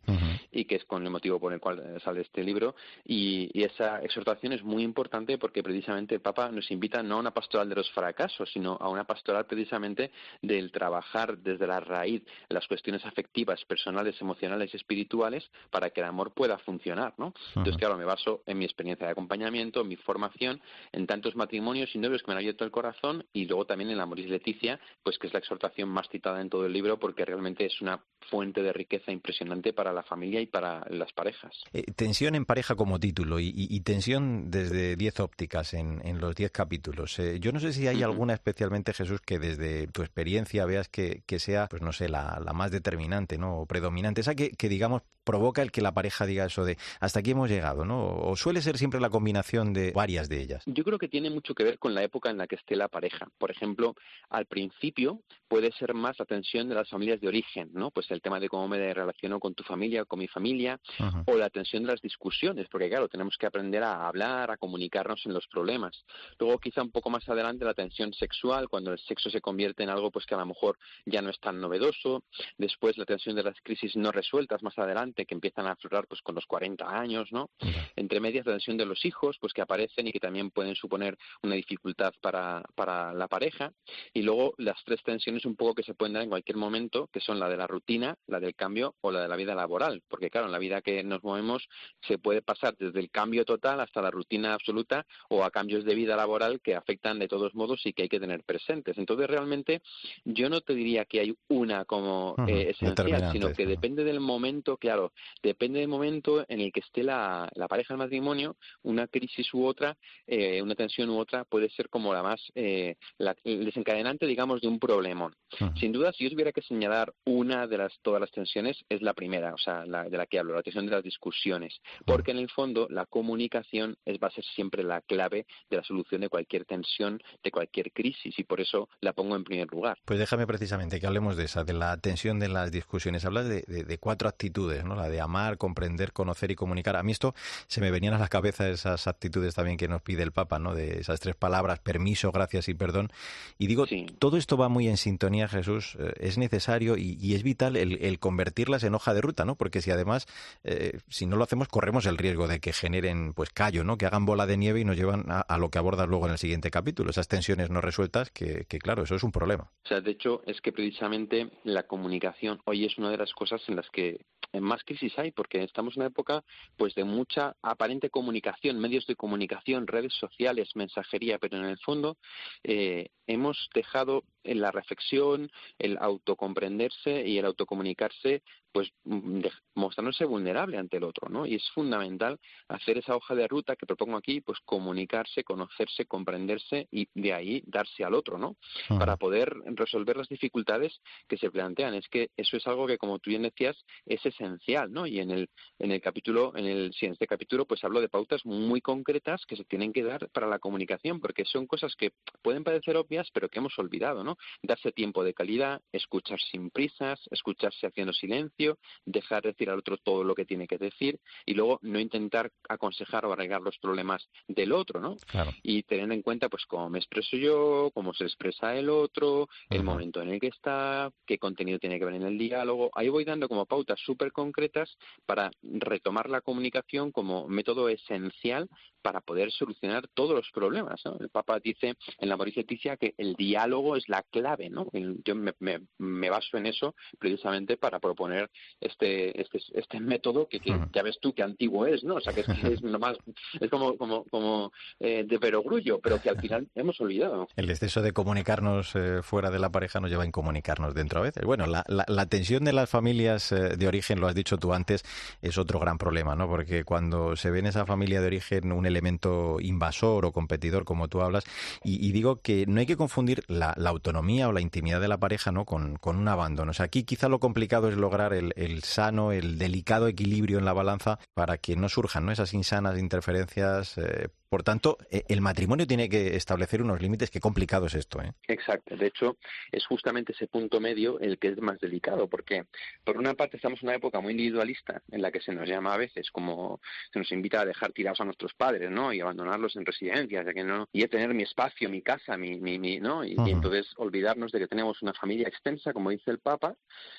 [0.52, 2.76] y que es con el motivo por el cual eh, sale este libro.
[3.06, 7.32] Y, esa exhortación es muy importante porque precisamente el Papa nos invita no a una
[7.32, 12.67] pastoral de los fracasos, sino a una pastoral precisamente del trabajar desde la raíz las
[12.67, 17.36] cuestiones afectivas, personales, emocionales y espirituales para que el amor pueda funcionar, ¿no?
[17.50, 20.60] Entonces, claro, me baso en mi experiencia de acompañamiento, en mi formación,
[20.91, 23.98] en tantos matrimonios y novios que me han abierto el corazón y luego también en
[23.98, 27.26] la Moris Leticia, pues que es la exhortación más citada en todo el libro porque
[27.26, 31.52] realmente es una fuente de riqueza impresionante para la familia y para las parejas.
[31.74, 37.20] Eh, tensión en pareja como título y, tensión desde 10 ópticas en, los 10 capítulos.
[37.20, 41.24] Eh, yo no sé si hay alguna especialmente, Jesús, que desde tu experiencia veas que,
[41.40, 43.62] sea, pues no sé, la, más determinante, ¿no?
[43.62, 47.20] O predominante, esa que, que, digamos provoca el que la pareja diga eso de hasta
[47.20, 48.06] aquí hemos llegado, ¿no?
[48.06, 50.64] O suele ser siempre la combinación de varias de ellas.
[50.66, 52.88] Yo creo que tiene mucho que ver con la época en la que esté la
[52.88, 53.28] pareja.
[53.38, 53.96] Por ejemplo,
[54.30, 57.92] al principio puede ser más la tensión de las familias de origen, ¿no?
[57.92, 60.80] Pues el tema de cómo me relaciono con tu familia, con mi familia,
[61.26, 65.26] o la tensión de las discusiones, porque claro, tenemos que aprender a hablar, a comunicarnos
[65.26, 66.04] en los problemas.
[66.40, 69.90] Luego quizá un poco más adelante la tensión sexual, cuando el sexo se convierte en
[69.90, 72.24] algo pues que a lo mejor ya no es tan novedoso.
[72.58, 76.21] Después la tensión de las crisis no resueltas más adelante que empiezan a aflorar pues
[76.21, 77.50] con los 40 años, ¿no?
[77.95, 81.17] Entre medias la tensión de los hijos, pues que aparecen y que también pueden suponer
[81.43, 83.71] una dificultad para, para la pareja.
[84.13, 87.19] Y luego las tres tensiones un poco que se pueden dar en cualquier momento, que
[87.19, 90.02] son la de la rutina, la del cambio o la de la vida laboral.
[90.08, 91.67] Porque claro, en la vida que nos movemos
[92.08, 95.95] se puede pasar desde el cambio total hasta la rutina absoluta o a cambios de
[95.95, 98.97] vida laboral que afectan de todos modos y que hay que tener presentes.
[98.97, 99.82] Entonces realmente
[100.26, 104.78] yo no te diría que hay una como eh, esencial, sino que depende del momento,
[104.78, 105.01] claro,
[105.42, 109.66] depende del momento en el que esté la, la pareja del matrimonio, una crisis u
[109.66, 112.96] otra, eh, una tensión u otra puede ser como la más, eh,
[113.44, 115.32] el desencadenante, digamos, de un problema.
[115.80, 119.14] Sin duda, si yo tuviera que señalar una de las todas las tensiones, es la
[119.14, 122.38] primera, o sea, la de la que hablo, la tensión de las discusiones, porque en
[122.38, 126.30] el fondo la comunicación es, va a ser siempre la clave de la solución de
[126.30, 129.98] cualquier tensión, de cualquier crisis, y por eso la pongo en primer lugar.
[130.06, 133.26] Pues déjame precisamente que hablemos de esa, de la tensión de las discusiones.
[133.26, 134.90] Hablas de, de, cuatro actitudes, ¿no?
[134.95, 136.95] La de amar, comprender, conocer y comunicar.
[136.95, 137.34] A mí esto
[137.67, 140.73] se me venían a la cabeza esas actitudes también que nos pide el Papa, ¿no?
[140.73, 143.12] De esas tres palabras, permiso, gracias y perdón.
[143.58, 143.86] Y digo,
[144.19, 145.97] todo esto va muy en sintonía, Jesús.
[145.99, 149.56] Eh, es necesario y, es vital el, convertirlas en hoja de ruta, ¿no?
[149.56, 150.27] Porque si además,
[150.63, 153.97] eh, si no lo hacemos, corremos el riesgo de que generen, pues, callo, ¿no?
[153.97, 156.38] Que hagan bola de nieve y nos llevan a, lo que abordas luego en el
[156.38, 157.12] siguiente capítulo.
[157.12, 159.69] Esas tensiones no resueltas, que, que claro, eso es un problema.
[159.86, 163.62] O sea, de hecho, es que precisamente la comunicación hoy es una de las cosas
[163.67, 164.21] en las que
[164.60, 166.44] más crisis hay, porque estamos en una época
[166.78, 172.17] pues de mucha aparente comunicación, medios de comunicación, redes sociales, mensajería, pero en el fondo
[172.63, 179.41] eh, hemos dejado en la reflexión, el autocomprenderse y el autocomunicarse, pues mm,
[179.75, 181.45] mostrándose vulnerable ante el otro, ¿no?
[181.45, 186.88] Y es fundamental hacer esa hoja de ruta que propongo aquí, pues comunicarse, conocerse, comprenderse
[186.91, 188.56] y de ahí darse al otro, ¿no?
[188.88, 191.93] Para poder resolver las dificultades que se plantean.
[191.93, 195.06] Es que eso es algo que, como tú bien decías, es esencial, ¿no?
[195.08, 195.49] Y en el
[195.80, 199.45] en el capítulo, en el sí, en este capítulo, pues hablo de pautas muy concretas
[199.45, 203.30] que se tienen que dar para la comunicación, porque son cosas que pueden parecer obvias,
[203.34, 204.31] pero que hemos olvidado, ¿no?
[204.62, 210.24] Darse tiempo de calidad, escuchar sin prisas, escucharse haciendo silencio, dejar decir al otro todo
[210.24, 214.72] lo que tiene que decir y luego no intentar aconsejar o arreglar los problemas del
[214.72, 215.15] otro, ¿no?
[215.63, 219.84] Y tener en cuenta, pues, cómo me expreso yo, cómo se expresa el otro, el
[219.84, 222.89] momento en el que está, qué contenido tiene que ver en el diálogo.
[222.94, 228.70] Ahí voy dando como pautas súper concretas para retomar la comunicación como método esencial
[229.02, 231.02] para poder solucionar todos los problemas.
[231.06, 231.17] ¿no?
[231.20, 232.63] El Papa dice en la Mauricia
[232.98, 234.88] que el diálogo es la clave, ¿no?
[235.26, 240.60] Yo me, me, baso en eso precisamente para proponer este este, este método que,
[240.94, 242.16] ya ves tú que antiguo es, ¿no?
[242.16, 243.18] O sea, que es, es, nomás,
[243.60, 247.48] es como, como, como eh, de perogrullo, pero que al final hemos olvidado.
[247.56, 251.24] El exceso de comunicarnos eh, fuera de la pareja nos lleva a incomunicarnos dentro a
[251.24, 251.44] veces.
[251.44, 255.04] Bueno, la, la, tensión de las familias eh, de origen, lo has dicho tú antes,
[255.42, 256.48] es otro gran problema, ¿no?
[256.48, 261.08] Porque cuando se ve en esa familia de origen un elemento invasor o competidor, como
[261.08, 261.44] tú hablas,
[261.84, 263.74] y, y digo que no hay que confundir la,
[264.12, 265.65] autonomía o la intimidad de la pareja ¿no?
[265.65, 266.71] con, un abandono.
[266.71, 270.74] O sea, aquí quizá lo complicado es lograr el, sano, el delicado equilibrio en la
[270.74, 272.32] balanza para que no surjan ¿no?
[272.32, 277.32] esas insanas interferencias eh, por tanto, e, el matrimonio tiene que establecer unos límites.
[277.32, 278.22] Qué complicado es esto.
[278.22, 278.34] ¿eh?
[278.50, 278.98] Exacto.
[278.98, 279.38] De hecho,
[279.72, 282.66] es justamente ese punto medio el que es más delicado, porque
[283.06, 285.94] por una parte estamos en una época muy individualista en la que se nos llama
[285.94, 286.82] a veces como
[287.14, 289.14] se nos invita a dejar tirados a nuestros padres, ¿no?
[289.14, 292.60] Y abandonarlos en residencias, ya que no y a tener mi espacio, mi casa, mi,
[292.60, 293.24] mi, ¿no?
[293.24, 296.76] Y, entonces olvidarnos de que tenemos una familia extensa, como dice el Papa,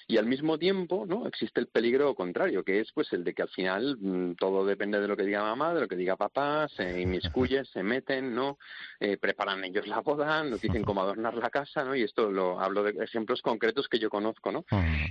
[0.07, 1.27] y al mismo tiempo, ¿no?
[1.27, 5.01] Existe el peligro contrario, que es pues el de que al final mm, todo depende
[5.01, 8.59] de lo que diga mamá, de lo que diga papá, se, escuyen, se meten, ¿no?
[9.01, 11.95] Eh, preparan ellos la boda, nos dicen cómo adornar la casa, ¿no?
[11.95, 14.65] Y esto lo hablo de ejemplos concretos que yo conozco, ¿no?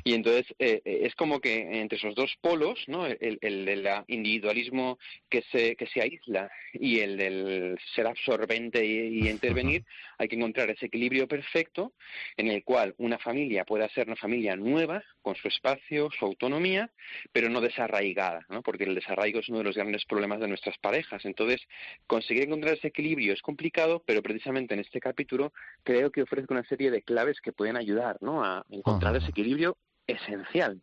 [0.03, 3.05] Y entonces eh, eh, es como que entre esos dos polos, ¿no?
[3.05, 9.85] El, el, individualismo que se, que se aísla y el del ser absorbente y, intervenir,
[10.17, 11.93] hay que encontrar ese equilibrio perfecto
[12.37, 16.89] en el cual una familia pueda ser una familia nueva, con su espacio, su autonomía,
[17.31, 18.61] pero no desarraigada, ¿no?
[18.61, 21.25] Porque el desarraigo es uno de los grandes problemas de nuestras parejas.
[21.25, 21.61] Entonces,
[22.07, 26.65] Conseguir encontrar ese equilibrio es complicado, pero precisamente en este capítulo creo que ofrezco una
[26.65, 28.43] serie de claves que pueden ayudar ¿no?
[28.43, 29.77] a encontrar ese equilibrio
[30.11, 30.81] esencial.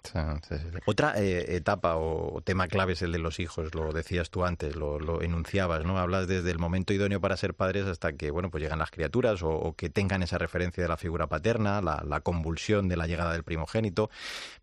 [0.86, 4.76] Otra eh, etapa o tema clave es el de los hijos, lo decías tú antes,
[4.76, 5.98] lo, enunciabas, ¿no?
[5.98, 9.42] Hablas desde el momento idóneo para ser padres hasta que, bueno, pues llegan las criaturas
[9.42, 13.44] o, que tengan esa referencia de la figura paterna, la, convulsión de la llegada del
[13.44, 14.10] primogénito,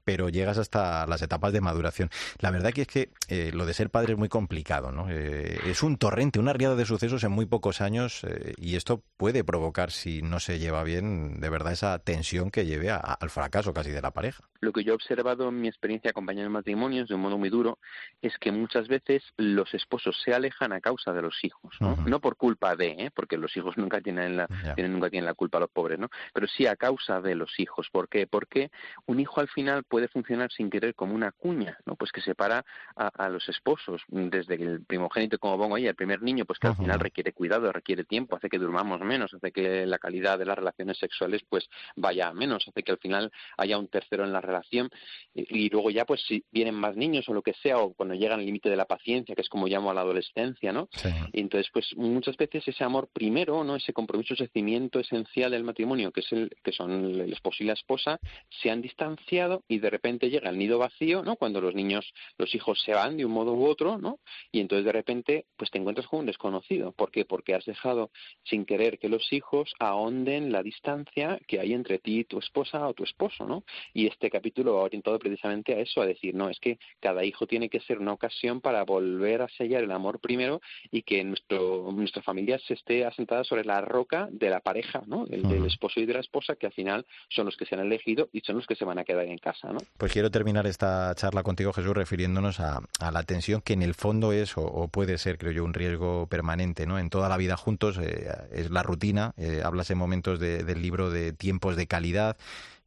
[0.04, 2.10] pero llegas hasta las etapas de maduración.
[2.40, 5.08] La verdad que es que eh, lo de ser padre es muy complicado, ¿no?
[5.10, 8.26] Eh, es un torrente, una riada de sucesos en muy pocos años
[8.58, 12.92] y esto puede provocar, si no se lleva bien, de verdad esa tensión que lleve
[12.92, 14.44] al fracaso casi de la pareja.
[14.62, 17.80] Lo que yo he observado en mi experiencia acompañando matrimonios de un modo muy duro
[18.22, 22.20] es que muchas veces los esposos se alejan a causa de los hijos, no, no
[22.20, 23.12] por culpa de, ¿eh?
[23.14, 26.10] porque los hijos nunca tienen la tienen, nunca tienen la culpa los pobres, ¿no?
[26.34, 27.90] Pero sí a causa de los hijos.
[27.92, 28.28] ¿Por qué?
[28.28, 28.72] Porque
[29.06, 31.96] un hijo al final puede funcionar sin querer como una cuña, ¿no?
[31.96, 32.66] Pues que separa
[32.96, 36.68] a, a los esposos desde el primogénito, como pongo ahí, el primer niño, pues que
[36.68, 40.46] al final requiere cuidado, requiere tiempo, hace que durmamos menos, hace que la calidad de
[40.46, 44.34] las relaciones sexuales pues vaya a menos, hace que al final haya un tercero en
[44.34, 44.90] la relación
[45.34, 48.40] y, luego ya pues si vienen más niños o lo que sea o cuando llegan
[48.40, 50.88] al límite de la paciencia que es como llamo a la adolescencia no
[51.34, 55.64] y entonces pues muchas veces ese amor primero no ese compromiso ese cimiento esencial del
[55.64, 58.20] matrimonio que es el que son el esposo y la esposa
[58.62, 62.54] se han distanciado y de repente llega el nido vacío no cuando los niños los
[62.56, 64.20] hijos se van de un modo u otro no
[64.52, 66.92] y entonces de repente pues te encuentras con un desconocido.
[66.92, 67.26] ¿por qué?
[67.26, 68.12] porque has dejado
[68.44, 72.88] sin querer que los hijos ahonden la distancia que hay entre ti y tu esposa
[72.88, 76.50] o tu esposo no y este capítulo va orientado precisamente a eso, a decir, no,
[76.50, 80.20] es que cada hijo tiene que ser una ocasión para volver a sellar el amor
[80.20, 85.04] primero y que nuestro, nuestra familia se esté asentada sobre la roca de la pareja,
[85.08, 85.26] ¿no?
[85.26, 88.30] Del, esposo y de la esposa, que al final son los que se han elegido
[88.34, 89.80] y son los que se van a quedar en casa, ¿no?
[89.98, 94.34] Pues quiero terminar esta charla contigo, Jesús, refiriéndonos a, la tensión que en el fondo
[94.34, 97.00] es o, puede ser, creo yo, un riesgo permanente, ¿no?
[97.00, 101.10] En toda la vida juntos eh, es la rutina, eh, hablas en momentos del libro
[101.10, 102.38] de tiempos de calidad,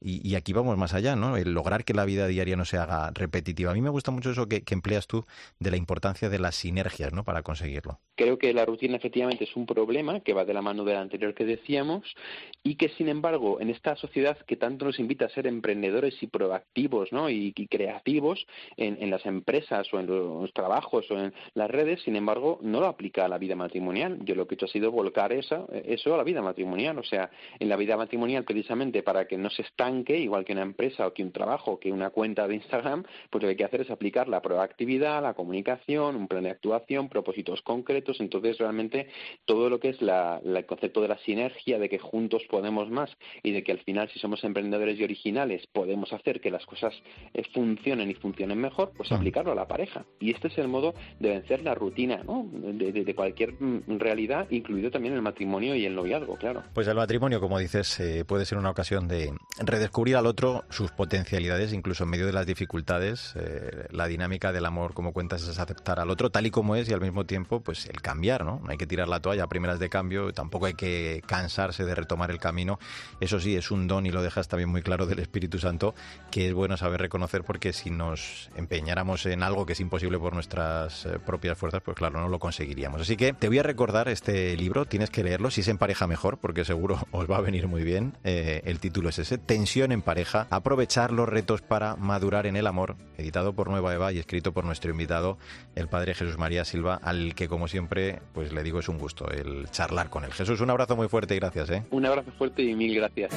[0.01, 1.37] y, aquí vamos más allá, ¿no?
[1.37, 3.73] El lograr que la vida diaria no se haga repetitiva.
[3.73, 5.25] A mí me gusta mucho eso que, empleas tú
[5.59, 7.25] de la importancia de las sinergias, ¿no?
[7.25, 7.99] Para conseguirlo.
[8.15, 11.35] Creo que la rutina efectivamente es un problema que va de la mano del anterior
[11.35, 12.15] que decíamos
[12.63, 16.29] y que, sin embargo, en esta sociedad que tanto nos invita a ser emprendedores y
[16.29, 17.29] proactivos, ¿no?
[17.29, 22.61] Y, creativos en, las empresas o en los trabajos o en las redes, sin embargo,
[22.63, 24.19] no lo aplica a la vida matrimonial.
[24.25, 26.99] Yo lo que he hecho ha sido volcar eso, eso a la vida matrimonial.
[26.99, 30.63] O sea, en la vida matrimonial, precisamente para que no se está igual que una
[30.63, 33.57] empresa o que un trabajo o que una cuenta de Instagram, pues lo que hay
[33.57, 38.21] que hacer es aplicar la proactividad, la comunicación, un plan de actuación, propósitos concretos.
[38.21, 39.09] Entonces, realmente,
[39.45, 43.11] todo lo que es la, el concepto de la sinergia, de que juntos podemos más
[43.43, 46.95] y de que al final, si somos emprendedores y originales, podemos hacer que las cosas
[47.35, 49.15] eh, funcionen y funcionen mejor, pues mm.
[49.15, 50.05] aplicarlo a la pareja.
[50.21, 52.47] Y este es el modo de vencer la rutina ¿no?
[52.53, 56.63] de, cualquier mm, realidad, incluido también el matrimonio y el noviazgo, claro.
[56.75, 59.33] Pues el matrimonio, como dices, eh, puede ser una ocasión de
[59.79, 63.35] descubrir al otro sus potencialidades, incluso en medio de las dificultades.
[63.37, 66.89] Eh, la dinámica del amor, como cuentas, es aceptar al otro tal y como es
[66.89, 68.61] y al mismo tiempo, pues el cambiar, ¿no?
[68.63, 71.95] No hay que tirar la toalla a primeras de cambio, tampoco hay que cansarse de
[71.95, 72.79] retomar el camino.
[73.21, 75.95] Eso sí, es un don y lo dejas también muy claro del Espíritu Santo,
[76.31, 80.35] que es bueno saber reconocer porque si nos empeñáramos en algo que es imposible por
[80.35, 83.01] nuestras eh, propias fuerzas, pues claro, no lo conseguiríamos.
[83.01, 86.07] Así que te voy a recordar este libro, tienes que leerlo, si es en pareja
[86.07, 88.17] mejor, porque seguro os va a venir muy bien.
[88.25, 89.39] Eh, el título es ese,
[89.77, 94.19] en pareja, aprovechar los retos para madurar en el amor, editado por Nueva Eva y
[94.19, 95.37] escrito por nuestro invitado,
[95.75, 99.31] el padre Jesús María Silva, al que como siempre, pues le digo es un gusto
[99.31, 100.33] el charlar con él.
[100.33, 101.69] Jesús, un abrazo muy fuerte y gracias.
[101.71, 101.85] ¿eh?
[101.91, 103.31] Un abrazo fuerte y mil gracias.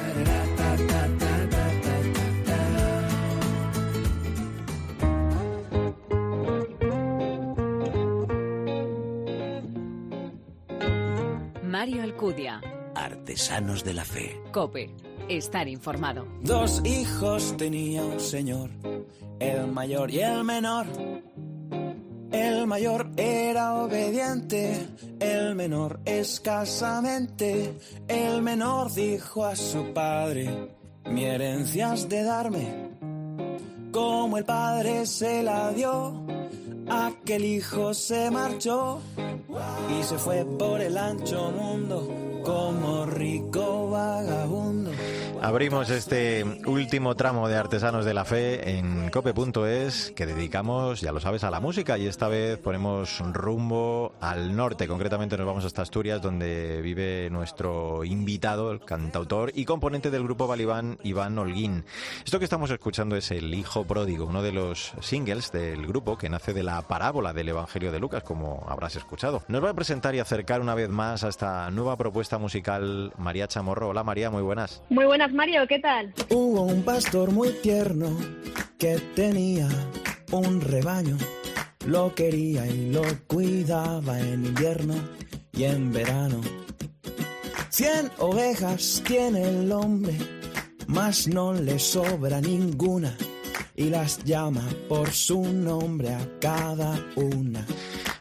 [11.61, 12.61] Mario Alcudia.
[12.95, 14.39] Artesanos de la Fe.
[14.51, 16.27] Cope estar informado.
[16.41, 18.69] Dos hijos tenía un señor,
[19.39, 20.87] el mayor y el menor.
[22.31, 24.87] El mayor era obediente,
[25.19, 27.73] el menor escasamente.
[28.07, 30.69] El menor dijo a su padre,
[31.05, 32.89] mi herencia de darme.
[33.91, 36.25] Como el padre se la dio,
[36.89, 39.01] aquel hijo se marchó
[39.99, 42.07] y se fue por el ancho mundo
[42.43, 44.91] como rico vagabundo.
[45.43, 51.19] Abrimos este último tramo de Artesanos de la Fe en cope.es que dedicamos, ya lo
[51.19, 54.87] sabes, a la música y esta vez ponemos rumbo al norte.
[54.87, 60.45] Concretamente nos vamos hasta Asturias donde vive nuestro invitado, el cantautor y componente del grupo
[60.45, 61.85] Balibán, Iván Holguín.
[62.23, 66.29] Esto que estamos escuchando es El Hijo Pródigo, uno de los singles del grupo que
[66.29, 69.41] nace de la parábola del Evangelio de Lucas, como habrás escuchado.
[69.47, 73.47] Nos va a presentar y acercar una vez más a esta nueva propuesta musical María
[73.47, 73.89] Chamorro.
[73.89, 74.83] Hola María, muy buenas.
[74.89, 76.13] Muy buenas Mario, ¿qué tal?
[76.29, 78.17] Hubo un pastor muy tierno
[78.77, 79.67] que tenía
[80.31, 81.17] un rebaño.
[81.85, 84.95] Lo quería y lo cuidaba en invierno
[85.53, 86.41] y en verano.
[87.69, 90.15] Cien ovejas tiene el hombre,
[90.87, 93.15] mas no le sobra ninguna
[93.75, 97.65] y las llama por su nombre a cada una.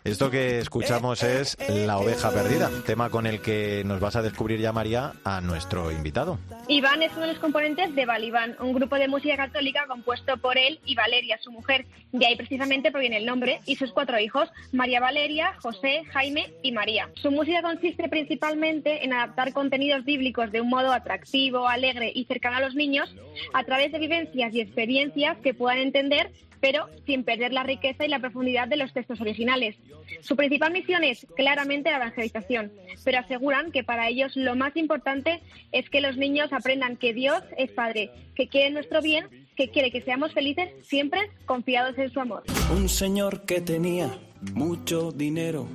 [0.03, 4.59] Esto que escuchamos es La oveja perdida, tema con el que nos vas a descubrir
[4.59, 6.39] ya, María, a nuestro invitado.
[6.69, 10.57] Iván es uno de los componentes de Balibán, un grupo de música católica compuesto por
[10.57, 11.85] él y Valeria, su mujer.
[12.13, 16.73] De ahí precisamente proviene el nombre y sus cuatro hijos, María Valeria, José, Jaime y
[16.73, 17.11] María.
[17.17, 22.57] Su música consiste principalmente en adaptar contenidos bíblicos de un modo atractivo, alegre y cercano
[22.57, 23.15] a los niños
[23.53, 26.31] a través de vivencias y experiencias que puedan entender
[26.61, 29.77] pero sin perder la riqueza y la profundidad de los textos originales.
[30.21, 32.73] Su principal misión es claramente la evangelización,
[33.05, 35.41] pero aseguran que para ellos lo más importante
[35.73, 39.91] es que los niños aprendan que Dios es Padre, que quiere nuestro bien, que quiere
[39.91, 42.45] que seamos felices siempre confiados en su amor.
[42.75, 44.11] Un señor que tenía
[44.55, 45.69] mucho dinero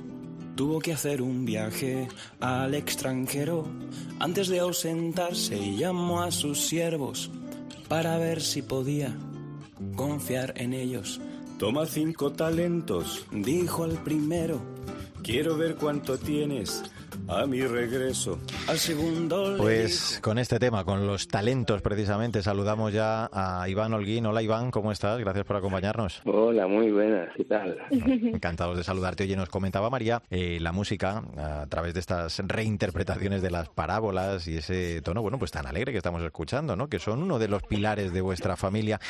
[0.56, 2.08] tuvo que hacer un viaje
[2.40, 3.66] al extranjero.
[4.18, 7.30] Antes de ausentarse llamó a sus siervos
[7.88, 9.14] para ver si podía
[9.94, 11.20] confiar en ellos.
[11.58, 14.60] Toma cinco talentos, dijo el primero.
[15.22, 16.82] Quiero ver cuánto tienes
[17.28, 18.38] a mi regreso.
[18.68, 19.54] Al segundo.
[19.58, 24.26] Pues con este tema, con los talentos precisamente, saludamos ya a Iván Holguín.
[24.26, 25.18] Hola Iván, ¿cómo estás?
[25.18, 26.22] Gracias por acompañarnos.
[26.24, 27.78] Hola, muy buenas, ¿qué tal?
[27.90, 29.24] Encantados de saludarte.
[29.24, 34.46] Oye, nos comentaba María eh, la música a través de estas reinterpretaciones de las parábolas
[34.46, 36.88] y ese tono, bueno, pues tan alegre que estamos escuchando, ¿no?
[36.88, 39.00] Que son uno de los pilares de vuestra familia.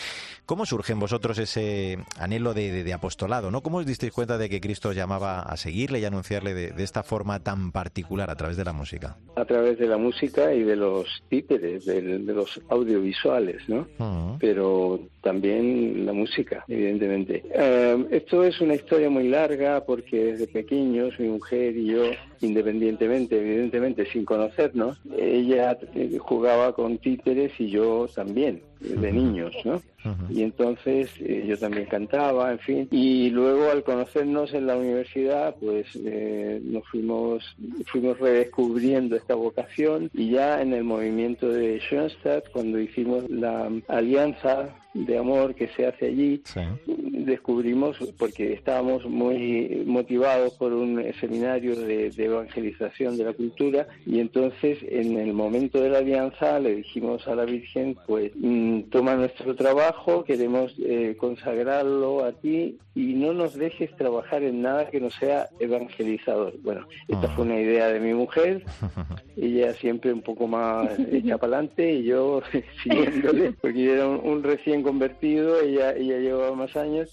[0.46, 3.62] ¿Cómo surge en vosotros ese anhelo de, de- de apostolado, ¿no?
[3.62, 6.84] ¿Cómo os disteis cuenta de que Cristo os llamaba a seguirle y anunciarle de, de
[6.84, 9.16] esta forma tan particular a través de la música?
[9.34, 13.86] A través de la música y de los títeres, del- de, los audiovisuales, ¿no?
[13.98, 14.38] Ujú.
[14.40, 17.42] Pero también la música, evidentemente.
[17.52, 22.02] Eh, esto es una historia muy larga porque desde pequeños mi mujer y yo,
[22.40, 29.82] independientemente, evidentemente, sin conocernos, ella eh, jugaba con títeres y yo también, de niños, ¿no?
[30.30, 32.88] Y entonces eh, yo también cantaba, en fin.
[32.92, 37.56] Y luego al conocernos en la universidad, pues eh, nos fuimos,
[37.86, 44.68] fuimos redescubriendo esta vocación y ya en el movimiento de Schoenstatt, cuando hicimos la alianza
[45.04, 46.60] de amor que se hace allí, Sí.
[46.86, 54.20] descubrimos, porque estábamos muy motivados por un seminario de, de evangelización de la cultura, y
[54.20, 59.16] entonces en el momento de la alianza le dijimos a la Virgen, pues mm, toma
[59.16, 65.00] nuestro trabajo, queremos eh, consagrarlo a ti y no nos dejes trabajar en nada que
[65.00, 66.54] no sea evangelizador.
[66.62, 68.62] Bueno, esta fue una idea de mi mujer,
[69.36, 72.40] ella siempre un poco más hecha para adelante y yo
[72.82, 77.10] siguiéndole, porque era un, un recién convertido, ella, ella llevaba más años.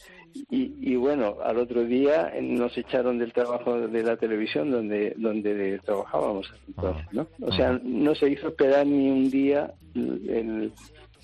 [0.50, 5.14] Y, y bueno, al otro día eh, nos echaron del trabajo de la televisión donde
[5.16, 7.28] donde trabajábamos entonces, ¿no?
[7.42, 10.72] O sea, no se hizo esperar ni un día el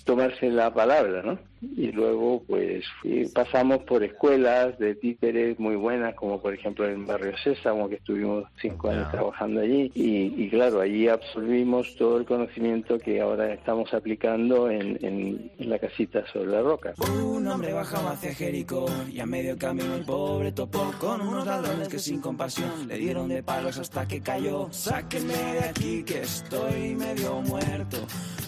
[0.04, 1.38] tomarse la palabra, ¿no?
[1.62, 7.06] Y luego, pues, fui- pasamos por escuelas de títeres muy buenas, como por ejemplo en
[7.06, 9.90] Barrio Sésamo, que estuvimos cinco años trabajando allí.
[9.94, 15.70] Y, y claro, allí absorbimos todo el conocimiento que ahora estamos aplicando en, en- en
[15.70, 16.94] la casita sobre la roca.
[17.22, 21.88] Un hombre bajaba hacia Jericó y a medio camino el pobre topó con unos ladrones
[21.88, 24.68] que sin compasión le dieron de palos hasta que cayó.
[24.70, 27.98] Sáquenme de aquí que estoy medio muerto.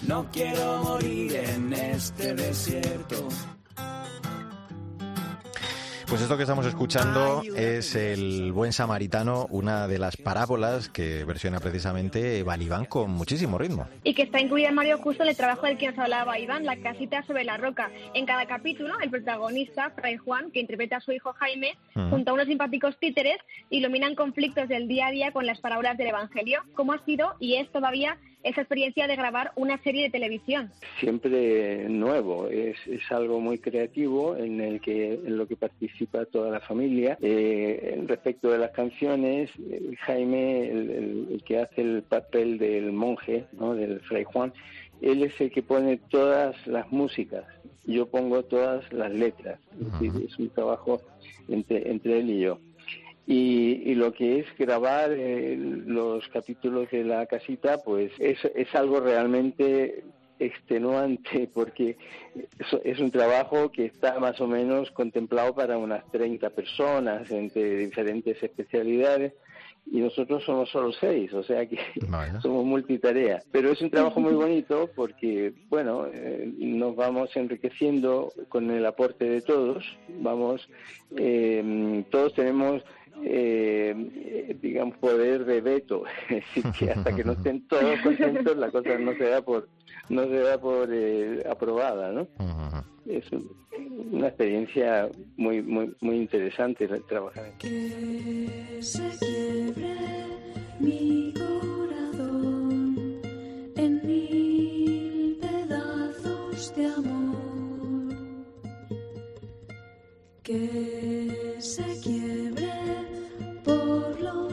[0.08, 3.01] No quiero morir en este desierto.
[6.12, 11.59] Pues esto que estamos escuchando es el buen samaritano, una de las parábolas que versiona
[11.59, 13.88] precisamente Balibán con muchísimo ritmo.
[14.05, 16.66] y que está incluida en Mario justo en el trabajo del que nos hablaba Iván,
[16.66, 17.90] La casita sobre la roca.
[18.12, 22.34] En cada capítulo, el protagonista, Fray Juan, que interpreta a su hijo Jaime, junto a
[22.34, 23.38] unos simpáticos títeres,
[23.70, 26.61] iluminan conflictos del día a día con las palabras del Evangelio.
[26.74, 30.70] ¿Cómo ha sido y es todavía esa experiencia de grabar una serie de televisión?
[31.01, 36.51] siempre nuevo, es, es algo muy creativo en el que en lo que participa toda
[36.51, 37.18] la familia.
[37.20, 42.93] Eh, respecto de las canciones, eh, Jaime, el, el- el que hace el papel del
[42.93, 43.74] monje, ¿no?
[43.74, 44.53] del Fray Juan,
[45.01, 47.45] él es el que pone todas las músicas.
[47.84, 49.59] Yo pongo todas las letras.
[49.80, 51.01] Es decir, es un trabajo
[51.49, 52.59] entre, entre él y yo.
[53.27, 58.75] Y, y lo que es grabar eh, los capítulos de la casita, pues es, es
[58.75, 60.03] algo realmente
[60.41, 61.97] extenuante porque
[62.59, 67.77] es, es un trabajo que está más o menos contemplado para unas 30 personas entre
[67.77, 69.33] diferentes especialidades
[69.91, 71.77] y nosotros somos solo seis, o sea que
[72.09, 72.41] Vaya.
[72.41, 73.43] somos multitarea.
[73.51, 79.29] Pero es un trabajo muy bonito porque, bueno, eh, nos vamos enriqueciendo con el aporte
[79.29, 79.85] de todos,
[80.20, 80.68] vamos,
[81.16, 82.83] eh, todos tenemos
[83.24, 86.04] eh, digamos, poder de veto.
[86.28, 89.68] Es decir, que hasta que no estén todos contentos, la cosa no se da por,
[90.08, 92.26] no se da por eh, aprobada, ¿no?
[93.06, 93.24] Es
[94.10, 97.68] una experiencia muy, muy, muy interesante trabajar aquí.
[97.68, 99.96] Que se quiebre
[100.78, 103.20] mi corazón
[103.76, 107.32] en mil pedazos de amor.
[110.42, 112.61] Que se quiebre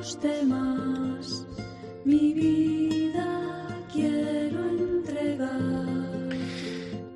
[0.10, 1.46] los demás.
[2.04, 2.99] Mi vida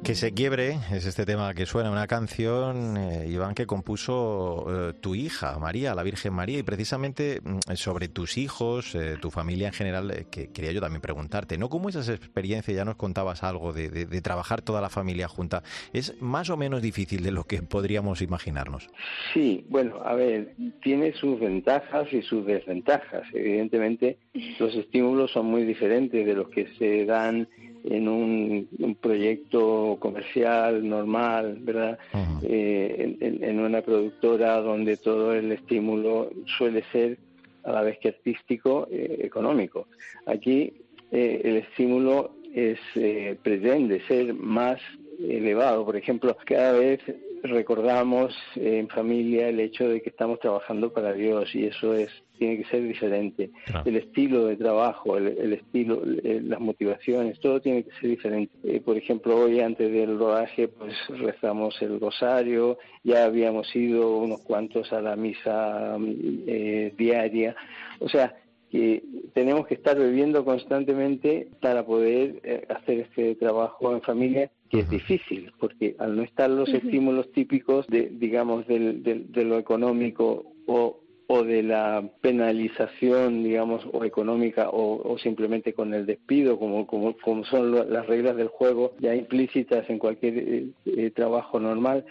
[0.04, 4.93] Que se quiebre es este tema que suena, una canción, eh, Iván, que compuso eh,
[4.99, 9.68] tu hija, María, la Virgen María, y precisamente mm, sobre tus hijos, eh, tu familia
[9.68, 11.70] en general, eh, que quería yo también preguntarte, ¿no?
[11.70, 15.64] ¿Cómo esas experiencias, ya nos contabas algo de, de- de trabajar toda la familia junta,
[15.93, 18.89] es más o menos difícil de lo que podríamos imaginarnos?
[19.34, 23.24] Sí, bueno, a ver, tiene sus ventajas y sus desventajas.
[23.34, 24.18] Evidentemente,
[24.59, 27.47] los estímulos son muy diferentes de los que se dan
[27.84, 31.99] en un, un proyecto comercial normal, ¿verdad?
[32.41, 37.17] Eh, en una productora donde todo el estímulo suele ser
[37.63, 39.88] a la vez que artístico, eh, económico.
[40.25, 40.73] Aquí
[41.11, 44.79] eh, el estímulo es eh, pretende ser más
[45.19, 45.86] elevado.
[45.86, 46.99] Por ejemplo, cada vez
[47.43, 52.57] recordamos en familia el hecho de que estamos trabajando para Dios y eso es tiene
[52.57, 53.51] que ser diferente.
[53.85, 58.53] El estilo de trabajo, el, el estilo, eh, las motivaciones, todo tiene que ser diferente.
[58.63, 64.41] Eh, por ejemplo, hoy antes del rodaje, pues rezamos el rosario, ya habíamos ido unos
[64.41, 67.55] cuantos a la misa mm, eh, diaria.
[67.99, 68.35] O sea,
[68.74, 69.03] que
[69.36, 74.89] tenemos que estar bebiendo constantemente para poder eh, hacer este trabajo en familia que es
[74.89, 80.26] difícil porque al no estar los estímulos típicos de digamos del, del- de lo económico
[80.65, 86.86] o o de la penalización, digamos, o económica, o, o simplemente con el despido, como,
[86.86, 91.59] como, como son lo- las reglas del juego ya implícitas en cualquier eh, eh, trabajo
[91.61, 92.05] normal,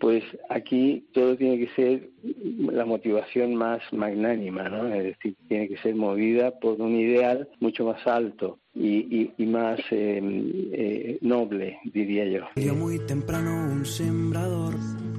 [0.00, 2.10] pues aquí todo tiene que ser
[2.72, 4.92] la motivación más magnánima, ¿no?
[4.92, 9.46] Es decir, tiene que ser movida por un ideal mucho más alto y, y, y
[9.46, 10.20] más eh,
[10.72, 12.46] eh, noble, diría yo.
[12.56, 14.74] Dio muy temprano un sembrador,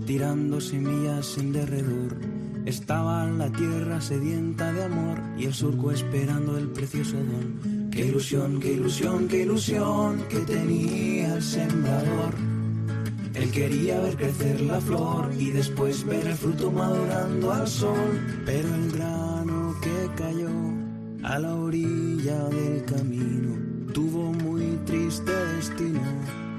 [0.08, 2.18] tirando semillas en derredor.
[2.66, 7.90] Estaba la tierra sedienta de amor y el surco esperando el precioso don.
[7.92, 12.51] Qué ilusión, qué ilusión, qué ilusión que tenía el sembrador.
[13.52, 18.44] Quería ver crecer la flor y después ver el fruto madurando al sol.
[18.46, 20.50] Pero el grano que cayó
[21.24, 26.00] a la orilla del camino tuvo muy triste destino.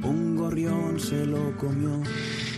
[0.02, 2.02] Un gorrión se lo comió.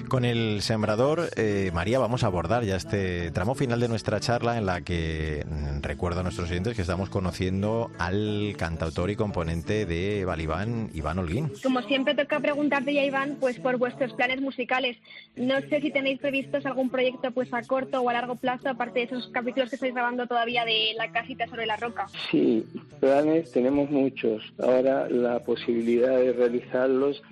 [0.09, 4.59] Con el sembrador, eh, María, vamos a abordar ya este tramo final de nuestra charla
[4.59, 9.87] en la que mm, recuerdo a nuestros oyentes que estamos conociendo al cantautor y componente
[9.87, 11.51] de Balibán, Iván Holguín.
[11.63, 14.97] Como siempre toca preguntarte ya, Iván, pues por vuestros planes musicales.
[15.37, 19.01] No sé si tenéis previstos algún proyecto pues a corto o a largo plazo, aparte
[19.01, 22.07] de esos capítulos que estáis grabando todavía de La casita sobre la roca.
[22.31, 22.67] Sí,
[23.01, 24.53] planes tenemos muchos.
[24.59, 27.23] Ahora la posibilidad de realizarlos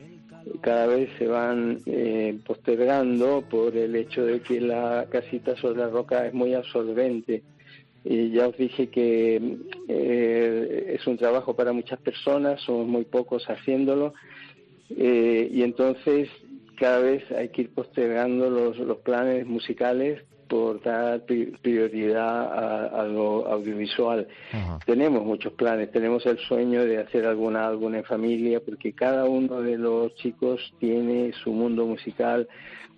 [0.60, 5.88] cada vez se van eh, postergando por el hecho de que la casita sobre la
[5.88, 7.42] roca es muy absorbente.
[8.04, 9.40] Y ya os dije que
[9.88, 14.14] eh, es un trabajo para muchas personas, somos muy pocos haciéndolo,
[14.90, 16.28] eh, y entonces
[16.78, 20.22] cada vez hay que ir postergando los, los planes musicales
[20.52, 24.28] por dar pri- prioridad a, a lo audiovisual.
[24.84, 29.62] Tenemos muchos planes, tenemos el sueño de hacer algún álbum en familia, porque cada uno
[29.62, 32.46] de los chicos tiene su mundo musical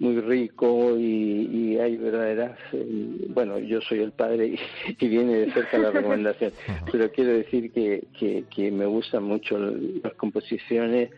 [0.00, 4.58] muy rico y, y hay verdaderas, eh, bueno, yo soy el padre y,
[4.98, 6.50] y viene de cerca la recomendación,
[6.90, 9.56] pero quiero decir que, que, que me gustan mucho
[10.02, 11.10] las composiciones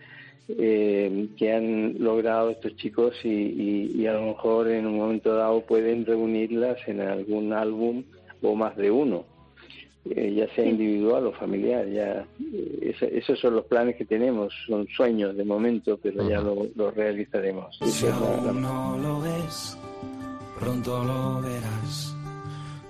[0.48, 5.34] eh, que han logrado estos chicos y, y- y a lo mejor en un momento
[5.34, 8.04] dado pueden reunirlas en algún álbum
[8.42, 9.24] o más de uno,
[10.04, 11.88] eh, ya sea individual o familiar.
[11.88, 16.66] Ya eh, esos son los planes que tenemos, son sueños de momento, pero ya lo,
[16.76, 17.76] lo realizaremos.
[17.82, 19.76] Si aún no lo ves,
[20.60, 22.14] pronto lo verás.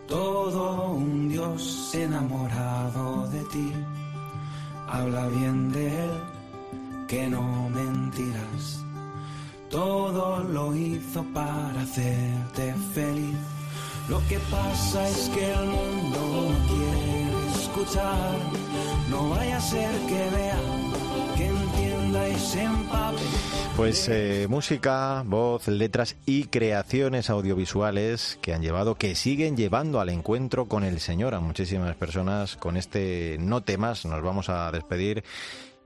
[0.07, 3.73] Todo un Dios enamorado de ti.
[4.89, 6.11] Habla bien de él,
[7.07, 8.85] que no mentirás.
[9.71, 13.37] Todo lo hizo para hacerte feliz.
[14.09, 18.39] Lo que pasa es que el mundo no quiere escuchar.
[19.11, 20.59] No vaya a ser que vea,
[21.37, 23.23] que entienda y se empape
[23.77, 30.09] Pues eh, música, voz, letras y creaciones audiovisuales que han llevado, que siguen llevando al
[30.09, 32.57] encuentro con el Señor a muchísimas personas.
[32.57, 35.25] Con este no temas nos vamos a despedir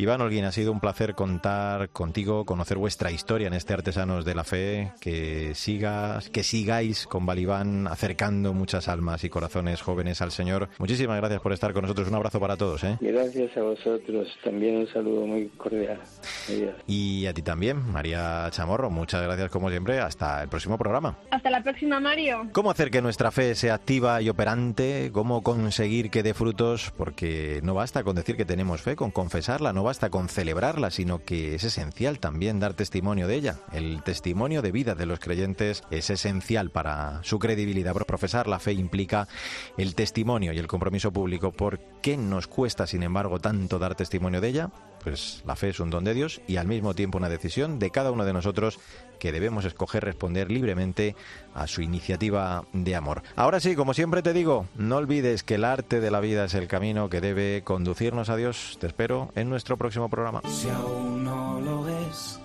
[0.01, 4.35] Iván Holguín, ha sido un placer contar contigo, conocer vuestra historia en este Artesanos de
[4.35, 10.31] la Fe, que sigas, que sigáis con Balibán acercando muchas almas y corazones jóvenes al
[10.31, 10.71] Señor.
[10.79, 12.09] Muchísimas gracias por estar con nosotros.
[12.09, 12.83] Un abrazo para todos.
[12.83, 12.97] ¿eh?
[12.99, 14.27] Gracias a vosotros.
[14.43, 16.01] También un saludo muy cordial.
[16.87, 18.89] Y a ti también, María Chamorro.
[18.89, 20.01] Muchas gracias como siempre.
[20.01, 21.19] Hasta el próximo programa.
[21.31, 22.49] Hasta la próxima, Mario.
[22.53, 25.11] ¿Cómo hacer que nuestra fe sea activa y operante?
[25.13, 26.91] ¿Cómo conseguir que dé frutos?
[26.97, 31.25] Porque no basta con decir que tenemos fe, con confesarla, no basta con celebrarla, sino
[31.25, 33.57] que es esencial también dar testimonio de ella.
[33.73, 37.93] El testimonio de vida de los creyentes es esencial para su credibilidad.
[38.07, 39.27] Profesar la fe implica
[39.77, 41.51] el testimonio y el compromiso público.
[41.51, 44.71] ¿Por qué nos cuesta, sin embargo, tanto dar testimonio de ella?
[45.03, 47.91] Pues la fe es un don de Dios y al mismo tiempo una decisión de
[47.91, 48.79] cada uno de nosotros
[49.19, 51.15] que debemos escoger responder libremente
[51.55, 53.23] a su iniciativa de amor.
[53.37, 56.55] Ahora sí, como siempre te digo, no olvides que el arte de la vida es
[56.55, 58.79] el camino que debe conducirnos a Dios.
[58.81, 60.43] Te espero en nuestro próximo programa.
[60.49, 62.41] Si aún no lo ves,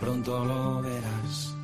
[0.00, 1.54] pronto lo verás.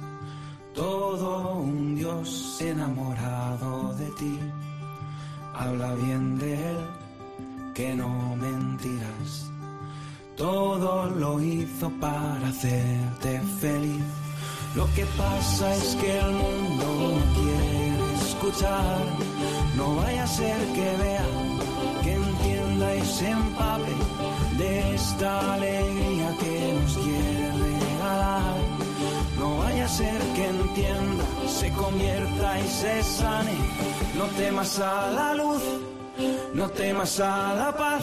[0.74, 4.38] Todo un Dios enamorado de ti.
[5.54, 6.76] Habla bien de él,
[7.74, 9.53] que no mentirás.
[10.36, 14.02] Todo lo hizo para hacerte feliz.
[14.74, 18.98] Lo que pasa es que el mundo no quiere escuchar.
[19.76, 21.26] No vaya a ser que vea,
[22.02, 23.92] que entienda y se empape
[24.58, 28.56] de esta alegría que nos quiere regalar.
[29.38, 33.56] No vaya a ser que entienda, se convierta y se sane.
[34.16, 35.62] No temas a la luz,
[36.54, 38.02] no temas a la paz.